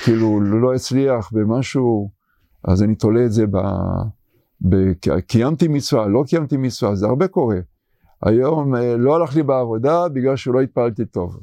כאילו 0.04 0.40
לא 0.40 0.74
אצליח 0.74 1.30
במשהו, 1.32 2.10
אז 2.64 2.82
אני 2.82 2.94
תולה 2.94 3.24
את 3.24 3.32
זה 3.32 3.46
ב... 3.46 3.58
ב... 4.68 4.92
קיימתי 5.26 5.68
מצווה, 5.68 6.06
לא 6.06 6.24
קיימתי 6.26 6.56
מצווה, 6.56 6.94
זה 6.94 7.06
הרבה 7.06 7.28
קורה. 7.28 7.58
היום 8.24 8.74
אה, 8.74 8.96
לא 8.96 9.16
הלך 9.16 9.36
לי 9.36 9.42
בעבודה 9.42 10.08
בגלל 10.08 10.36
שלא 10.36 10.60
התפעלתי 10.60 11.04
טוב. 11.04 11.40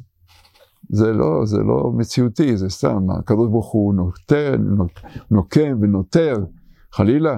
זה 0.89 1.13
לא, 1.13 1.45
זה 1.45 1.57
לא 1.57 1.91
מציאותי, 1.97 2.57
זה 2.57 2.69
סתם, 2.69 3.09
הקדוש 3.19 3.49
ברוך 3.49 3.71
הוא 3.71 3.93
נותן, 3.93 4.63
נוקם 5.31 5.77
ונותר, 5.81 6.35
חלילה. 6.91 7.37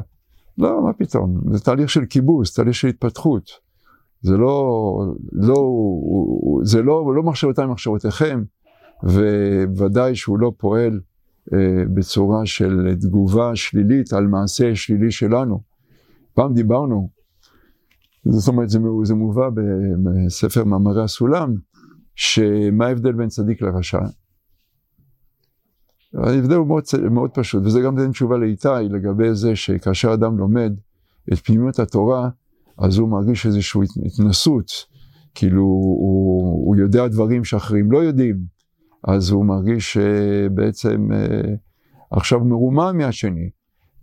לא, 0.58 0.84
מה 0.84 0.94
פתאום, 0.94 1.42
זה 1.52 1.60
תהליך 1.60 1.90
של 1.90 2.06
כיבוס, 2.06 2.54
תהליך 2.54 2.76
של 2.76 2.88
התפתחות. 2.88 3.50
זה 4.22 4.38
לא, 4.38 4.98
לא, 5.32 5.58
זה 6.64 6.82
לא, 6.82 7.16
לא 7.16 7.24
מחשבותיי 7.24 7.66
מחשבותיכם, 7.66 8.44
וודאי 9.78 10.16
שהוא 10.16 10.40
לא 10.40 10.52
פועל 10.58 11.00
אה, 11.54 11.84
בצורה 11.94 12.46
של 12.46 12.96
תגובה 13.02 13.56
שלילית 13.56 14.14
על 14.14 14.28
מעשה 14.28 14.76
שלילי 14.76 15.12
שלנו. 15.12 15.62
פעם 16.34 16.54
דיברנו, 16.54 17.10
זאת 18.26 18.48
אומרת, 18.48 18.70
זה, 18.70 18.80
זה 19.04 19.16
מובא 19.16 19.50
בספר 20.04 20.64
מאמרי 20.64 21.04
הסולם, 21.04 21.56
שמה 22.16 22.88
ההבדל 22.88 23.12
בין 23.12 23.30
צדיק 23.30 23.62
לרשע? 23.62 24.00
ההבדל 26.14 26.56
הוא 26.56 26.68
מאוד, 26.68 26.84
מאוד 27.12 27.32
פשוט, 27.34 27.64
וזה 27.66 27.82
גם 27.82 27.98
נותן 27.98 28.12
תשובה 28.12 28.38
לאיתי 28.38 28.68
לגבי 28.90 29.34
זה 29.34 29.56
שכאשר 29.56 30.14
אדם 30.14 30.38
לומד 30.38 30.74
את 31.34 31.38
פנימיות 31.38 31.80
התורה, 31.80 32.30
אז 32.78 32.98
הוא 32.98 33.10
מרגיש 33.10 33.46
איזושהי 33.46 33.82
התנסות, 34.06 34.72
כאילו 35.36 35.62
הוא, 35.62 36.68
הוא 36.68 36.76
יודע 36.76 37.08
דברים 37.08 37.44
שאחרים 37.44 37.92
לא 37.92 37.98
יודעים, 37.98 38.36
אז 39.08 39.30
הוא 39.30 39.46
מרגיש 39.46 39.94
שבעצם 39.94 41.08
אה, 41.14 41.54
עכשיו 42.12 42.40
מרומם 42.40 42.98
מהשני, 42.98 43.50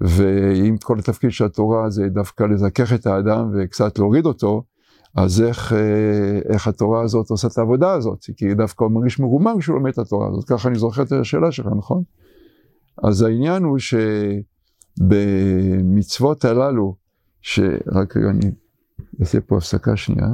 ואם 0.00 0.76
כל 0.82 0.98
התפקיד 0.98 1.30
של 1.30 1.44
התורה 1.44 1.90
זה 1.90 2.08
דווקא 2.08 2.44
לזכך 2.44 2.92
את 2.92 3.06
האדם 3.06 3.50
וקצת 3.54 3.98
להוריד 3.98 4.26
אותו, 4.26 4.62
אז 5.16 5.42
איך, 5.42 5.72
אה, 5.72 6.38
איך 6.48 6.68
התורה 6.68 7.02
הזאת 7.02 7.30
עושה 7.30 7.48
את 7.48 7.58
העבודה 7.58 7.92
הזאת? 7.92 8.24
כי 8.36 8.54
דווקא 8.54 8.84
הוא 8.84 8.92
מרגיש 8.92 9.20
מרומם 9.20 9.56
כשהוא 9.60 9.76
לומד 9.76 9.90
את 9.90 9.98
התורה 9.98 10.28
הזאת, 10.28 10.44
ככה 10.48 10.68
אני 10.68 10.78
זוכר 10.78 11.02
את 11.02 11.12
השאלה 11.12 11.52
שלך, 11.52 11.66
נכון? 11.78 12.02
אז 13.04 13.22
העניין 13.22 13.62
הוא 13.62 13.78
שבמצוות 14.98 16.44
הללו, 16.44 16.96
שרק 17.42 18.16
רגע 18.16 18.30
אני 18.30 18.50
אעשה 19.20 19.40
פה 19.40 19.56
הפסקה 19.56 19.96
שנייה. 19.96 20.28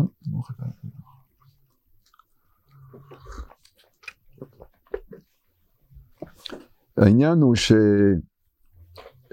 העניין 6.97 7.39
הוא 7.39 7.55
ש... 7.55 7.73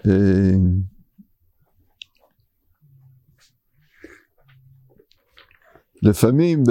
אה, 0.07 0.57
לפעמים, 6.03 6.63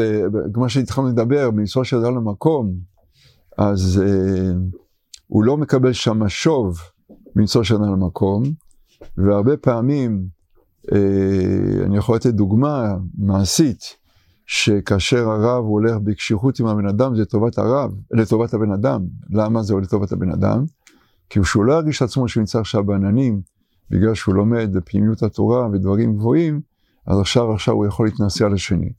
כמו 0.55 0.69
שהתחלנו 0.69 1.09
לדבר, 1.09 1.51
בניסוע 1.51 1.85
של 1.85 1.97
אדם 1.97 2.17
למקום, 2.17 2.75
אז 3.59 4.03
אה, 4.07 4.53
הוא 5.27 5.45
לא 5.45 5.57
מקבל 5.57 5.93
שם 5.93 6.19
משוב 6.19 6.79
בניסוע 7.37 7.65
של 7.65 7.75
אדם 7.75 7.93
למקום, 7.93 8.43
והרבה 9.17 9.57
פעמים, 9.57 10.27
אה, 10.93 11.85
אני 11.85 11.97
יכול 11.97 12.17
לתת 12.17 12.35
דוגמה 12.35 12.97
מעשית, 13.19 13.97
שכאשר 14.47 15.31
הרב 15.31 15.65
הולך 15.65 15.97
בקשיחות 16.05 16.61
עם 16.61 16.67
הבן 16.67 16.89
אדם, 16.89 17.17
זה 17.17 17.23
לטובת 17.23 17.59
הרב, 17.59 17.91
לטובת 18.11 18.55
הבן 18.55 18.73
אדם. 18.73 19.07
למה 19.31 19.63
זה 19.63 19.75
לטובת 19.83 20.13
הבן 20.13 20.31
אדם? 20.31 20.65
כי 21.33 21.41
כשהוא 21.41 21.65
לא 21.65 21.73
ירגיש 21.73 22.03
עצמו 22.03 22.29
שהוא 22.29 22.41
נמצא 22.41 22.61
עכשיו 22.61 22.85
בעננים, 22.85 23.41
בגלל 23.91 24.15
שהוא 24.15 24.35
לומד 24.35 24.71
בפנימיות 24.73 25.23
התורה 25.23 25.69
ודברים 25.73 26.17
גבוהים, 26.17 26.61
אז 27.07 27.21
עכשיו 27.21 27.53
עכשיו 27.53 27.75
הוא 27.75 27.87
יכול 27.87 28.07
להתנסה 28.07 28.47
על 28.47 28.55
השני. 28.55 28.93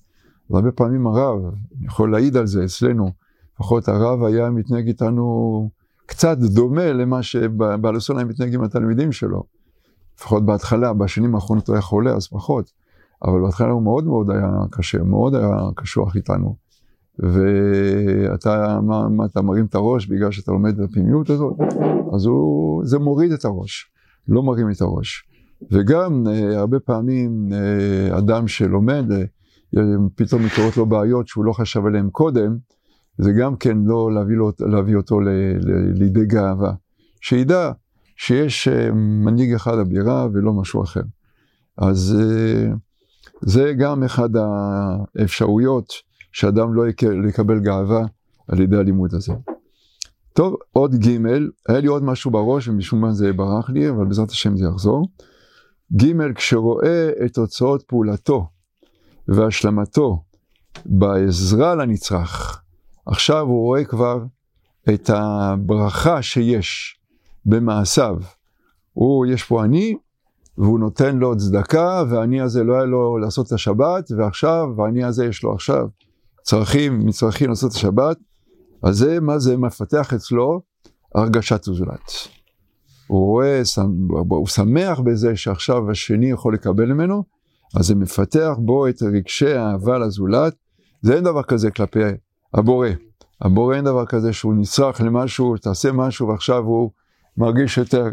והרבה 0.50 0.72
פעמים 0.72 1.08
הרב, 1.08 1.40
אני 1.78 1.86
יכול 1.86 2.12
להעיד 2.12 2.38
על 2.38 2.48
זה 2.48 2.64
אצלנו, 2.64 3.12
לפחות 3.56 3.88
הרב 3.88 4.24
היה 4.24 4.50
מתנהג 4.50 4.88
איתנו 4.88 5.70
קצת 6.06 6.38
דומה 6.38 6.94
למה 6.94 7.24
שבעל 7.24 7.96
הסון 7.96 8.18
היה 8.18 8.26
מתנהג 8.26 8.54
עם 8.54 8.64
התלמידים 8.64 9.12
שלו. 9.12 9.44
לפחות 10.18 10.46
בהתחלה, 10.46 10.94
בשנים 10.94 11.36
האחרונות 11.36 11.68
הוא 11.68 11.74
היה 11.74 11.82
חולה, 11.82 12.12
אז 12.12 12.28
פחות. 12.28 12.72
אבל 13.24 13.42
בהתחלה 13.42 13.72
הוא 13.72 13.84
מאוד 13.84 14.06
מאוד 14.06 14.32
היה 14.32 14.50
קשה, 14.72 15.04
מאוד 15.04 15.36
היה 15.36 15.58
קשוח 15.76 16.16
איתנו. 16.16 16.56
ואתה, 17.20 18.80
מה, 18.82 19.10
מה, 19.10 19.26
אתה 19.26 19.42
מרים 19.42 19.66
את 19.66 19.76
הראש 19.76 20.08
בגלל 20.08 20.32
שאתה 20.32 20.52
לומד 20.52 20.80
את 20.80 20.90
הפנימיות 20.90 21.30
הזאת, 21.30 21.54
אז 22.16 22.26
הוא, 22.26 22.86
זה 22.86 23.00
מוריד 23.00 23.32
את 23.32 23.46
הראש, 23.46 23.92
לא 24.28 24.44
מרים 24.44 24.72
את 24.72 24.82
הראש. 24.82 25.28
וגם 25.72 26.28
אה, 26.28 26.60
הרבה 26.60 26.80
פעמים 26.80 27.50
אה, 27.54 28.18
אדם 28.18 28.48
שלומד, 28.48 29.12
אה, 29.12 29.82
פתאום 30.16 30.46
מתעוררות 30.46 30.78
לו 30.78 30.86
בעיות 30.86 31.28
שהוא 31.28 31.46
לא 31.46 31.54
חשב 31.54 31.86
עליהן 31.86 32.10
קודם, 32.12 32.58
זה 33.18 33.32
גם 33.32 33.56
כן 33.56 33.78
לא 33.86 34.12
להביא, 34.14 34.36
לו, 34.36 34.52
להביא 34.60 34.96
אותו 34.96 35.20
ל, 35.20 35.30
ל, 35.60 35.94
לידי 35.94 36.26
גאווה. 36.26 36.74
שידע 37.22 37.72
שיש 38.16 38.68
אה, 38.68 38.92
מנהיג 38.92 39.54
אחד 39.54 39.78
הבירה 39.78 40.28
ולא 40.34 40.54
משהו 40.54 40.84
אחר. 40.84 41.02
אז 41.78 42.18
אה, 42.20 42.74
זה 43.42 43.74
גם 43.80 44.04
אחד 44.04 44.30
האפשרויות 44.36 45.94
שאדם 46.34 46.74
לא 46.74 46.84
יקבל 47.28 47.60
גאווה 47.60 48.06
על 48.48 48.60
ידי 48.60 48.78
הלימוד 48.78 49.14
הזה. 49.14 49.34
טוב, 50.34 50.56
עוד 50.72 50.96
ג', 50.96 51.18
היה 51.70 51.80
לי 51.80 51.88
עוד 51.88 52.04
משהו 52.04 52.32
בראש 52.32 52.68
ומשום 52.68 53.02
מה 53.02 53.12
זה 53.12 53.34
ברח 53.34 53.70
לי, 53.70 53.90
אבל 53.90 54.06
בעזרת 54.06 54.30
השם 54.30 54.58
זה 54.58 54.66
יחזור. 54.66 55.08
ג', 55.96 56.34
כשרואה 56.36 57.10
את 57.26 57.34
תוצאות 57.34 57.84
פעולתו 57.88 58.48
והשלמתו 59.28 60.24
בעזרה 60.86 61.76
לנצרך, 61.76 62.62
עכשיו 63.06 63.42
הוא 63.42 63.62
רואה 63.62 63.84
כבר 63.84 64.24
את 64.94 65.10
הברכה 65.14 66.22
שיש 66.22 67.00
במעשיו. 67.46 68.18
הוא, 68.94 69.26
יש 69.26 69.44
פה 69.44 69.64
אני, 69.64 69.96
והוא 70.58 70.80
נותן 70.80 71.18
לו 71.18 71.38
צדקה, 71.38 72.04
והאני 72.10 72.42
הזה 72.42 72.64
לא 72.64 72.74
היה 72.74 72.86
לו 72.86 73.18
לעשות 73.18 73.48
את 73.48 73.52
השבת, 73.52 74.12
ועכשיו, 74.18 74.68
והאני 74.78 75.04
הזה 75.04 75.26
יש 75.26 75.44
לו 75.44 75.54
עכשיו 75.54 75.88
צרכים, 76.44 77.06
מצרכים 77.06 77.50
לעשות 77.50 77.72
השבת, 77.72 78.18
אז 78.84 78.98
זה, 78.98 79.20
מה 79.20 79.40
זה 79.40 79.58
מפתח 79.58 80.14
אצלו? 80.14 80.62
הרגשת 81.16 81.64
זולת. 81.64 82.12
הוא 83.08 83.26
רואה, 83.26 83.62
הוא 84.30 84.48
שמח 84.48 85.00
בזה 85.00 85.36
שעכשיו 85.36 85.92
השני 85.92 86.32
יכול 86.32 86.54
לקבל 86.54 86.94
ממנו, 86.94 87.24
אז 87.76 87.86
זה 87.86 87.96
מפתח 87.96 88.54
בו 88.58 88.88
את 88.88 89.02
רגשי 89.02 89.54
האהבה 89.54 89.98
לזולת, 89.98 90.56
זה 91.02 91.16
אין 91.16 91.24
דבר 91.24 91.44
כזה 91.44 91.72
כלפי 91.72 92.00
הבורא. 92.54 92.88
הבורא 93.42 93.76
אין 93.76 93.86
דבר 93.86 94.06
כזה 94.06 94.34
שהוא 94.34 94.54
נצרך 94.54 95.02
למשהו, 95.02 95.58
תעשה 95.58 95.92
משהו 95.92 96.28
ועכשיו 96.28 96.64
הוא 96.64 96.92
מרגיש 97.38 97.78
יותר 97.78 98.08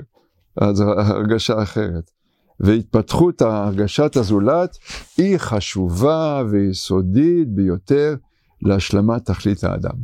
הרגשה 0.57 1.63
אחרת. 1.63 2.11
והתפתחות 2.61 3.43
הרגשת 3.43 4.17
הזולת 4.17 4.79
היא 5.17 5.39
חשובה 5.39 6.43
ויסודית 6.51 7.49
ביותר 7.49 8.15
להשלמת 8.63 9.25
תכלית 9.25 9.65
האדם. 9.65 9.95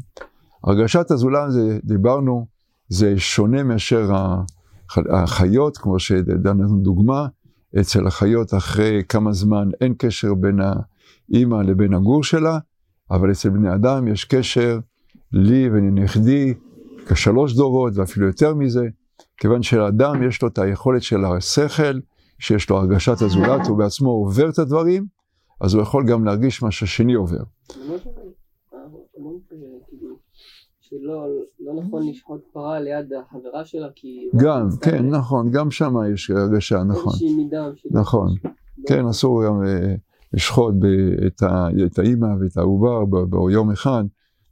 הרגשת 0.64 1.10
הזולת, 1.10 1.52
זה, 1.52 1.78
דיברנו, 1.84 2.46
זה 2.88 3.14
שונה 3.18 3.62
מאשר 3.62 4.10
החיות, 4.96 5.78
כמו 5.78 5.98
שדנו 5.98 6.78
דוגמה, 6.82 7.26
אצל 7.80 8.06
החיות 8.06 8.54
אחרי 8.54 9.02
כמה 9.08 9.32
זמן 9.32 9.68
אין 9.80 9.94
קשר 9.98 10.34
בין 10.34 10.60
האימא 10.60 11.56
לבין 11.56 11.94
הגור 11.94 12.24
שלה, 12.24 12.58
אבל 13.10 13.30
אצל 13.30 13.48
בני 13.48 13.74
אדם 13.74 14.08
יש 14.08 14.24
קשר 14.24 14.78
לי 15.32 15.68
ולנכדי 15.70 16.54
כשלוש 17.06 17.54
דורות 17.54 17.92
ואפילו 17.96 18.26
יותר 18.26 18.54
מזה, 18.54 18.86
כיוון 19.36 19.62
שלאדם 19.62 20.22
יש 20.28 20.42
לו 20.42 20.48
את 20.48 20.58
היכולת 20.58 21.02
של 21.02 21.24
השכל 21.24 21.98
שיש 22.38 22.70
לו 22.70 22.76
הרגשת 22.76 23.22
הזולת, 23.22 23.66
הוא 23.66 23.78
בעצמו 23.78 24.10
עובר 24.10 24.48
את 24.48 24.58
הדברים, 24.58 25.06
אז 25.60 25.74
הוא 25.74 25.82
יכול 25.82 26.06
גם 26.08 26.24
להרגיש 26.24 26.62
מה 26.62 26.70
שהשני 26.70 27.14
עובר. 27.14 27.42
שלא 30.80 31.26
לא 31.60 31.74
נכון 31.82 32.08
לשחוט 32.08 32.40
פרה 32.52 32.80
ליד 32.80 33.12
החברה 33.12 33.64
שלה 33.64 33.86
כי... 33.94 34.28
גם, 34.36 34.68
כן, 34.80 35.06
נכון, 35.06 35.50
גם 35.50 35.70
שם 35.70 35.94
יש 36.14 36.30
הרגשה, 36.30 36.82
נכון. 36.82 37.12
איזושהי 37.12 37.34
מידה. 37.34 37.70
נכון, 37.90 38.34
כן, 38.88 39.06
אסור 39.06 39.46
גם 39.46 39.62
אה, 39.64 39.94
לשחוט 40.32 40.74
את 41.86 41.98
האימא 41.98 42.26
ואת 42.40 42.56
העובר 42.56 43.04
ביום 43.04 43.70
אחד. 43.70 44.04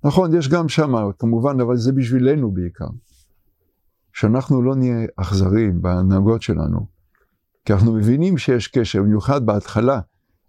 נכון, 0.05 0.37
יש 0.37 0.49
גם 0.49 0.69
שם, 0.69 0.93
כמובן, 1.19 1.61
אבל 1.61 1.77
זה 1.77 1.93
בשבילנו 1.93 2.51
בעיקר. 2.51 2.89
שאנחנו 4.13 4.63
לא 4.63 4.75
נהיה 4.75 5.07
אכזרים 5.17 5.83
בהנהגות 5.83 6.43
שלנו, 6.43 6.87
כי 7.65 7.73
אנחנו 7.73 7.93
מבינים 7.93 8.39
שיש 8.39 8.69
קשר, 8.69 9.03
במיוחד 9.03 9.47
בהתחלה, 9.47 10.01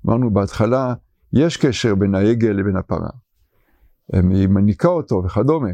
אמרנו 0.05 0.33
בהתחלה, 0.33 0.93
יש 1.33 1.57
קשר 1.57 1.95
בין 1.95 2.15
העגל 2.15 2.49
לבין 2.51 2.75
הפרה. 2.75 3.09
היא 4.13 4.47
מניקה 4.47 4.87
אותו 4.87 5.23
וכדומה. 5.25 5.69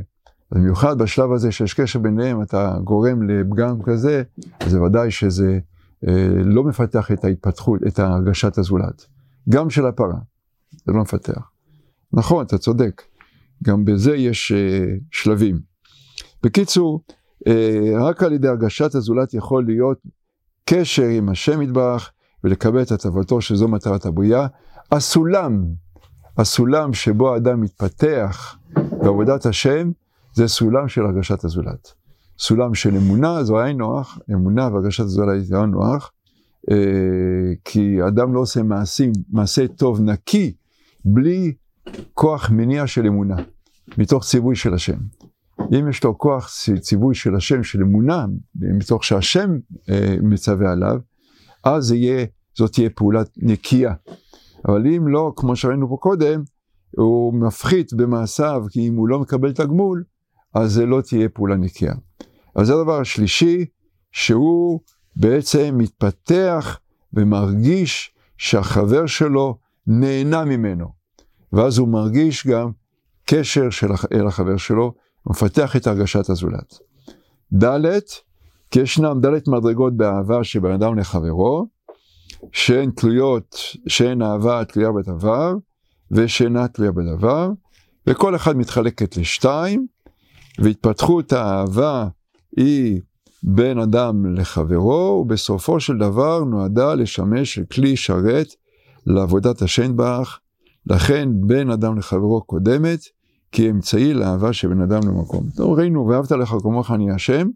במיוחד 0.51 0.97
בשלב 0.97 1.31
הזה 1.31 1.51
שיש 1.51 1.73
קשר 1.73 1.99
ביניהם, 1.99 2.41
אתה 2.41 2.77
גורם 2.83 3.29
לפגם 3.29 3.81
כזה, 3.81 4.23
אז 4.59 4.75
ודאי 4.75 5.11
שזה 5.11 5.59
אה, 6.07 6.27
לא 6.45 6.63
מפתח 6.63 7.11
את 7.11 7.25
ההתפתחות, 7.25 7.79
את 7.87 7.99
הרגשת 7.99 8.57
הזולת. 8.57 9.05
גם 9.49 9.69
של 9.69 9.85
הפרה, 9.85 10.17
זה 10.85 10.91
לא 10.91 11.01
מפתח. 11.01 11.49
נכון, 12.13 12.45
אתה 12.45 12.57
צודק, 12.57 13.01
גם 13.63 13.85
בזה 13.85 14.15
יש 14.15 14.51
אה, 14.51 14.95
שלבים. 15.11 15.59
בקיצור, 16.43 17.01
אה, 17.47 17.91
רק 17.99 18.23
על 18.23 18.33
ידי 18.33 18.47
הרגשת 18.47 18.95
הזולת 18.95 19.33
יכול 19.33 19.65
להיות 19.65 19.97
קשר 20.73 21.03
עם 21.03 21.29
השם 21.29 21.61
יתברך 21.61 22.11
ולקבל 22.43 22.81
את 22.81 22.91
הטבתו 22.91 23.41
שזו 23.41 23.67
מטרת 23.67 24.05
הבריאה. 24.05 24.47
הסולם, 24.91 25.65
הסולם 26.37 26.93
שבו 26.93 27.33
האדם 27.33 27.61
מתפתח 27.61 28.55
בעבודת 28.73 29.45
השם, 29.45 29.91
זה 30.33 30.47
סולם 30.47 30.87
של 30.87 31.01
הרגשת 31.01 31.43
הזולת. 31.43 31.93
סולם 32.39 32.73
של 32.75 32.95
אמונה, 32.95 33.43
זו 33.43 33.59
היה 33.59 33.73
נוח, 33.73 34.19
אמונה 34.33 34.67
והרגשת 34.67 35.03
הזולת 35.03 35.45
זה 35.45 35.55
היה 35.55 35.65
נוח, 35.65 36.11
אה, 36.71 36.75
כי 37.65 37.97
אדם 38.07 38.33
לא 38.33 38.39
עושה 38.39 38.63
מעשים, 38.63 39.11
מעשה 39.31 39.67
טוב 39.67 40.01
נקי, 40.01 40.53
בלי 41.05 41.53
כוח 42.13 42.49
מניע 42.49 42.87
של 42.87 43.05
אמונה, 43.05 43.35
מתוך 43.97 44.23
ציווי 44.23 44.55
של 44.55 44.73
השם. 44.73 44.97
אם 45.71 45.89
יש 45.89 46.03
לו 46.03 46.17
כוח 46.17 46.49
ציווי 46.79 47.15
של 47.15 47.35
השם, 47.35 47.63
של 47.63 47.81
אמונה, 47.81 48.25
מתוך 48.55 49.03
שהשם 49.03 49.51
אה, 49.89 50.15
מצווה 50.21 50.71
עליו, 50.71 50.99
אז 51.63 51.91
יהיה, 51.91 52.25
זאת 52.57 52.73
תהיה 52.73 52.89
פעולה 52.89 53.21
נקייה. 53.37 53.93
אבל 54.67 54.87
אם 54.87 55.07
לא, 55.07 55.33
כמו 55.35 55.55
שראינו 55.55 55.89
פה 55.89 55.97
קודם, 55.99 56.43
הוא 56.97 57.33
מפחית 57.33 57.93
במעשיו, 57.93 58.63
כי 58.69 58.87
אם 58.87 58.95
הוא 58.95 59.07
לא 59.07 59.19
מקבל 59.19 59.51
תגמול, 59.51 60.03
אז 60.53 60.71
זה 60.71 60.85
לא 60.85 61.01
תהיה 61.01 61.29
פעולה 61.29 61.55
נקייה. 61.55 61.93
אז 62.55 62.67
זה 62.67 62.73
הדבר 62.73 62.99
השלישי, 62.99 63.65
שהוא 64.11 64.79
בעצם 65.15 65.75
מתפתח 65.77 66.79
ומרגיש 67.13 68.15
שהחבר 68.37 69.05
שלו 69.05 69.57
נהנה 69.87 70.45
ממנו. 70.45 70.87
ואז 71.53 71.77
הוא 71.77 71.87
מרגיש 71.87 72.47
גם 72.47 72.71
קשר 73.25 73.69
של, 73.69 73.87
אל 74.13 74.27
החבר 74.27 74.57
שלו, 74.57 74.93
ומפתח 75.25 75.75
את 75.75 75.87
הרגשת 75.87 76.29
הזולת. 76.29 76.79
ד', 77.63 77.99
כי 78.71 78.79
ישנם 78.79 79.19
ד' 79.25 79.49
מדרגות 79.49 79.97
באהבה 79.97 80.43
שבין 80.43 80.71
אדם 80.71 80.99
לחברו, 80.99 81.67
שהן 82.51 82.91
תלויות, 82.91 83.55
שהן 83.87 84.21
אהבה 84.21 84.65
תלויה 84.65 84.91
בדבר, 84.91 85.53
ושאינה 86.11 86.67
תלויה 86.67 86.91
בדבר, 86.91 87.49
וכל 88.07 88.35
אחד 88.35 88.57
מתחלקת 88.57 89.17
לשתיים, 89.17 89.87
והתפתחות 90.59 91.33
האהבה 91.33 92.07
היא 92.57 93.01
בין 93.43 93.79
אדם 93.79 94.35
לחברו, 94.35 95.21
ובסופו 95.21 95.79
של 95.79 95.97
דבר 95.97 96.43
נועדה 96.43 96.93
לשמש 96.93 97.59
כלי 97.59 97.95
שרת 97.95 98.47
לעבודת 99.05 99.61
השן 99.61 99.95
באח, 99.95 100.39
לכן 100.85 101.29
בין 101.33 101.69
אדם 101.69 101.97
לחברו 101.97 102.41
קודמת, 102.41 102.99
כי 103.51 103.69
אמצעי 103.69 104.13
לאהבה 104.13 104.53
שבין 104.53 104.81
אדם 104.81 104.99
למקום. 105.07 105.43
טוב, 105.55 105.79
ראינו, 105.79 106.07
ואהבת 106.07 106.31
לך 106.31 106.55
כמוך 106.63 106.91
אני 106.91 107.11
השם, 107.11 107.47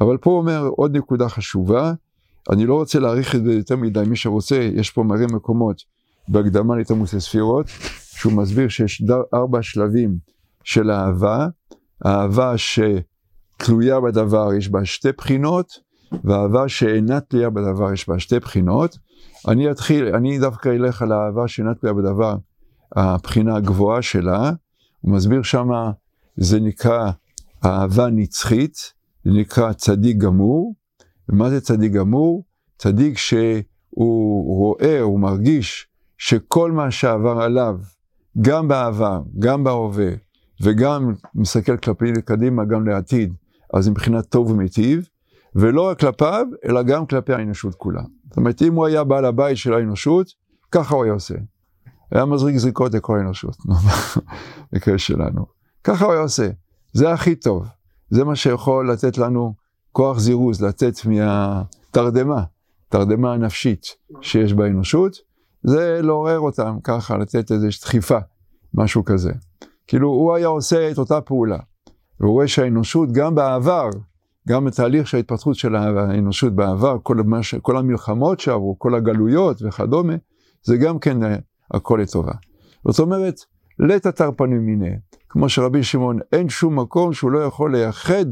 אבל 0.00 0.16
פה 0.16 0.30
אומר 0.30 0.66
עוד 0.76 0.96
נקודה 0.96 1.28
חשובה, 1.28 1.92
אני 2.50 2.66
לא 2.66 2.74
רוצה 2.74 2.98
להעריך 2.98 3.34
את 3.34 3.44
זה 3.44 3.52
יותר 3.52 3.76
מדי, 3.76 4.02
מי 4.06 4.16
שרוצה, 4.16 4.56
יש 4.74 4.90
פה 4.90 5.02
מראה 5.02 5.26
מקומות 5.26 5.82
בהקדמה 6.28 6.76
לתמוס 6.76 7.14
הספירות, 7.14 7.66
שהוא 8.16 8.32
מסביר 8.32 8.68
שיש 8.68 9.02
ארבע 9.34 9.62
שלבים 9.62 10.16
של 10.64 10.90
אהבה, 10.90 11.46
אהבה 12.06 12.54
שתלויה 12.56 14.00
בדבר 14.00 14.54
יש 14.54 14.68
בה 14.68 14.84
שתי 14.84 15.12
בחינות, 15.12 15.66
ואהבה 16.24 16.68
שאינה 16.68 17.20
תלויה 17.20 17.50
בדבר 17.50 17.92
יש 17.92 18.08
בה 18.08 18.18
שתי 18.18 18.38
בחינות. 18.38 18.98
אני 19.48 19.70
אתחיל, 19.70 20.14
אני 20.14 20.38
דווקא 20.38 20.68
אלך 20.68 21.02
על 21.02 21.12
האהבה 21.12 21.48
שאינה 21.48 21.74
תלויה 21.74 21.94
בדבר, 21.94 22.36
הבחינה 22.96 23.56
הגבוהה 23.56 24.02
שלה, 24.02 24.52
הוא 25.02 25.12
מסביר 25.14 25.42
שמה, 25.42 25.92
זה 26.36 26.60
נקרא 26.60 27.10
אהבה 27.64 28.10
נצחית, 28.10 28.92
זה 29.24 29.30
נקרא 29.30 29.72
צדיק 29.72 30.16
גמור. 30.16 30.74
ומה 31.28 31.50
זה 31.50 31.60
צדיק 31.60 31.92
גמור? 31.92 32.44
צדיק 32.78 33.18
שהוא 33.18 34.56
רואה, 34.58 35.00
הוא 35.00 35.20
מרגיש 35.20 35.88
שכל 36.18 36.72
מה 36.72 36.90
שעבר 36.90 37.40
עליו, 37.42 37.78
גם 38.40 38.68
בעבר, 38.68 39.22
גם 39.38 39.64
בהווה, 39.64 40.10
וגם 40.62 41.14
מסתכל 41.34 41.76
כלפי 41.76 42.12
קדימה, 42.24 42.64
גם 42.64 42.86
לעתיד, 42.86 43.34
אז 43.74 43.88
מבחינת 43.88 44.24
טוב 44.26 44.50
ומיטיב, 44.50 45.08
ולא 45.54 45.88
רק 45.88 46.00
כלפיו, 46.00 46.46
אלא 46.64 46.82
גם 46.82 47.06
כלפי 47.06 47.32
האנושות 47.32 47.74
כולה. 47.74 48.02
זאת 48.28 48.36
אומרת, 48.36 48.62
אם 48.62 48.74
הוא 48.74 48.86
היה 48.86 49.04
בעל 49.04 49.24
הבית 49.24 49.56
של 49.56 49.74
האנושות, 49.74 50.26
ככה 50.70 50.94
הוא 50.94 51.04
היה 51.04 51.12
עושה. 51.12 51.34
היה 52.12 52.24
מזריק 52.24 52.56
זריקות 52.56 52.94
לכל 52.94 53.18
האנושות, 53.18 53.56
במקרה 54.72 54.98
שלנו. 54.98 55.46
ככה 55.84 56.04
הוא 56.04 56.12
היה 56.12 56.22
עושה. 56.22 56.48
זה 56.92 57.12
הכי 57.12 57.34
טוב. 57.34 57.66
זה 58.10 58.24
מה 58.24 58.36
שיכול 58.36 58.92
לתת 58.92 59.18
לנו 59.18 59.54
כוח 59.92 60.18
זירוז, 60.18 60.62
לצאת 60.62 60.94
מהתרדמה, 61.04 62.42
תרדמה 62.88 63.32
הנפשית 63.32 63.86
שיש 64.20 64.52
באנושות, 64.52 65.16
זה 65.62 66.00
לעורר 66.02 66.40
אותם 66.40 66.76
ככה, 66.84 67.16
לתת 67.16 67.52
איזו 67.52 67.66
דחיפה, 67.82 68.18
משהו 68.74 69.04
כזה. 69.04 69.32
כאילו, 69.86 70.08
הוא 70.08 70.34
היה 70.34 70.46
עושה 70.46 70.90
את 70.90 70.98
אותה 70.98 71.20
פעולה. 71.20 71.58
והוא 72.20 72.32
רואה 72.32 72.48
שהאנושות, 72.48 73.12
גם 73.12 73.34
בעבר, 73.34 73.88
גם 74.48 74.64
בתהליך 74.64 75.06
של 75.06 75.16
ההתפתחות 75.16 75.56
של 75.56 75.76
האנושות 75.76 76.54
בעבר, 76.54 76.96
כל, 77.02 77.20
המש, 77.20 77.54
כל 77.54 77.76
המלחמות 77.76 78.40
שעברו, 78.40 78.78
כל 78.78 78.94
הגלויות 78.94 79.62
וכדומה, 79.62 80.14
זה 80.62 80.76
גם 80.76 80.98
כן 80.98 81.18
הכל 81.72 81.98
לטובה. 82.02 82.32
זאת 82.88 83.00
אומרת, 83.00 83.40
לית 83.78 84.06
אתר 84.06 84.30
פנים 84.36 84.66
מיניה, 84.66 84.96
כמו 85.28 85.48
שרבי 85.48 85.82
שמעון, 85.82 86.18
אין 86.32 86.48
שום 86.48 86.78
מקום 86.78 87.12
שהוא 87.12 87.30
לא 87.30 87.38
יכול 87.38 87.76
לייחד 87.76 88.26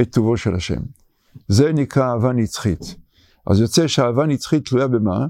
את 0.00 0.12
טובו 0.12 0.36
של 0.36 0.54
השם. 0.54 0.80
זה 1.48 1.72
נקרא 1.72 2.12
אהבה 2.12 2.32
נצחית. 2.32 2.96
אז 3.46 3.60
יוצא 3.60 3.86
שאהבה 3.86 4.26
נצחית 4.26 4.68
תלויה 4.68 4.88
במה? 4.88 5.26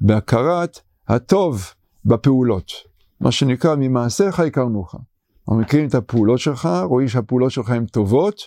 בהכרת 0.00 0.80
הטוב 1.08 1.62
בפעולות. 2.04 2.72
מה 3.20 3.32
שנקרא, 3.32 3.74
ממעשיך 3.78 4.40
הכרנוך. 4.40 4.94
אנחנו 4.94 5.60
מכירים 5.60 5.88
את 5.88 5.94
הפעולות 5.94 6.38
שלך, 6.38 6.68
רואים 6.84 7.08
שהפעולות 7.08 7.50
שלך 7.50 7.70
הן 7.70 7.86
טובות, 7.86 8.40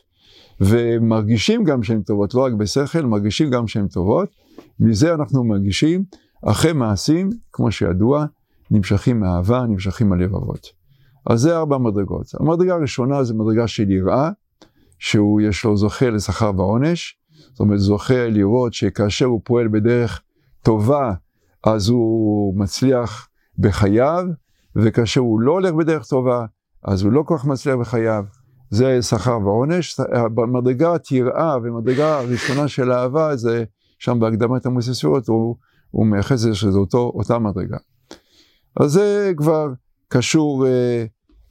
ומרגישים 0.61 1.63
גם 1.63 1.83
שהן 1.83 2.01
טובות, 2.01 2.33
לא 2.33 2.45
רק 2.45 2.53
בשכל, 2.53 3.01
מרגישים 3.01 3.49
גם 3.49 3.67
שהן 3.67 3.87
טובות. 3.87 4.29
מזה 4.79 5.13
אנחנו 5.13 5.43
מרגישים, 5.43 6.03
אחרי 6.45 6.73
מעשים, 6.73 7.29
כמו 7.51 7.71
שידוע, 7.71 8.25
נמשכים 8.71 9.19
מאהבה, 9.19 9.65
נמשכים 9.69 10.13
הלבבות. 10.13 10.67
אז 11.29 11.39
זה 11.39 11.57
ארבע 11.57 11.77
מדרגות. 11.77 12.25
המדרגה 12.39 12.73
הראשונה 12.73 13.23
זה 13.23 13.33
מדרגה 13.33 13.67
של 13.67 13.91
יראה, 13.91 14.29
שהוא 14.99 15.41
יש 15.41 15.65
לו 15.65 15.77
זוכה 15.77 16.09
לשכר 16.09 16.51
ועונש, 16.57 17.17
זאת 17.51 17.59
אומרת 17.59 17.79
זוכה 17.79 18.27
לראות 18.27 18.73
שכאשר 18.73 19.25
הוא 19.25 19.41
פועל 19.43 19.67
בדרך 19.67 20.21
טובה, 20.63 21.13
אז 21.63 21.89
הוא 21.89 22.59
מצליח 22.59 23.27
בחייו, 23.59 24.25
וכאשר 24.75 25.21
הוא 25.21 25.41
לא 25.41 25.51
הולך 25.51 25.73
בדרך 25.73 26.05
טובה, 26.05 26.45
אז 26.83 27.03
הוא 27.03 27.11
לא 27.11 27.23
כל 27.23 27.37
כך 27.37 27.45
מצליח 27.45 27.75
בחייו. 27.75 28.23
זה 28.69 29.01
שכר 29.01 29.39
ועונש. 29.43 29.99
במדרגת 30.35 31.11
יראה 31.11 31.57
ומדרגה 31.63 32.19
הראשונה 32.19 32.67
של 32.67 32.91
אהבה, 32.91 33.35
זה 33.35 33.63
שם 33.99 34.19
בהקדמת 34.19 34.65
המוססיות, 34.65 35.27
הוא, 35.27 35.55
הוא 35.91 36.05
מייחס 36.05 36.31
לזה 36.31 36.55
שזו 36.55 36.85
אותה 36.93 37.39
מדרגה. 37.39 37.77
אז 38.79 38.91
זה 38.91 39.31
כבר 39.37 39.67
קשור 40.07 40.67
אה, 40.67 41.05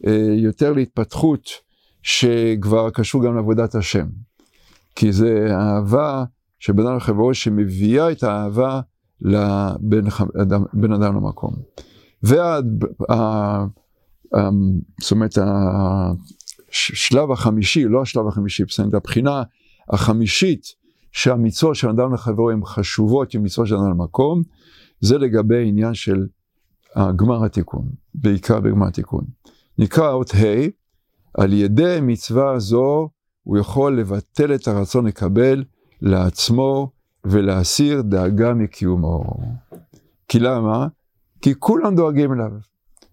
אה, 0.06 0.34
יותר 0.36 0.72
להתפתחות 0.72 1.50
שכבר 2.02 2.90
קשור 2.90 3.24
גם 3.24 3.36
לעבודת 3.36 3.74
השם. 3.74 4.06
כי 4.94 5.12
זה 5.12 5.48
אהבה 5.50 6.24
שבין 6.58 6.86
אדם 6.86 6.96
לחברו 6.96 7.34
שמביאה 7.34 8.12
את 8.12 8.22
האהבה 8.22 8.80
לבין 9.20 10.06
אדם, 10.42 10.64
בין 10.72 10.92
אדם 10.92 11.16
למקום. 11.16 11.54
זאת 12.22 12.34
אומרת, 15.10 15.38
השלב 16.72 17.32
החמישי, 17.32 17.84
לא 17.84 18.02
השלב 18.02 18.28
החמישי, 18.28 18.64
בסדר, 18.64 18.96
הבחינה 18.96 19.42
החמישית 19.88 20.66
שהמצוות 21.12 21.76
של 21.76 21.88
אדם 21.88 22.14
לחברו 22.14 22.50
הן 22.50 22.60
חשובות 22.64 23.30
כמצוות 23.30 23.66
של 23.66 23.74
אדם 23.74 23.90
למקום, 23.90 24.42
זה 25.00 25.18
לגבי 25.18 25.68
עניין 25.68 25.94
של 25.94 26.26
גמר 27.16 27.44
התיקון, 27.44 27.88
בעיקר 28.14 28.60
בגמר 28.60 28.86
התיקון. 28.86 29.24
נקרא 29.78 30.10
אות 30.10 30.34
ה', 30.34 30.66
על 31.34 31.52
ידי 31.52 31.98
מצווה 32.02 32.58
זו 32.58 33.08
הוא 33.42 33.58
יכול 33.58 34.00
לבטל 34.00 34.54
את 34.54 34.68
הרצון 34.68 35.06
לקבל 35.06 35.64
לעצמו 36.02 36.90
ולהסיר 37.24 38.02
דאגה 38.02 38.54
מקיומו. 38.54 39.24
כי 40.28 40.38
למה? 40.38 40.86
כי 41.42 41.54
כולם 41.58 41.94
דואגים 41.96 42.32
אליו. 42.32 42.50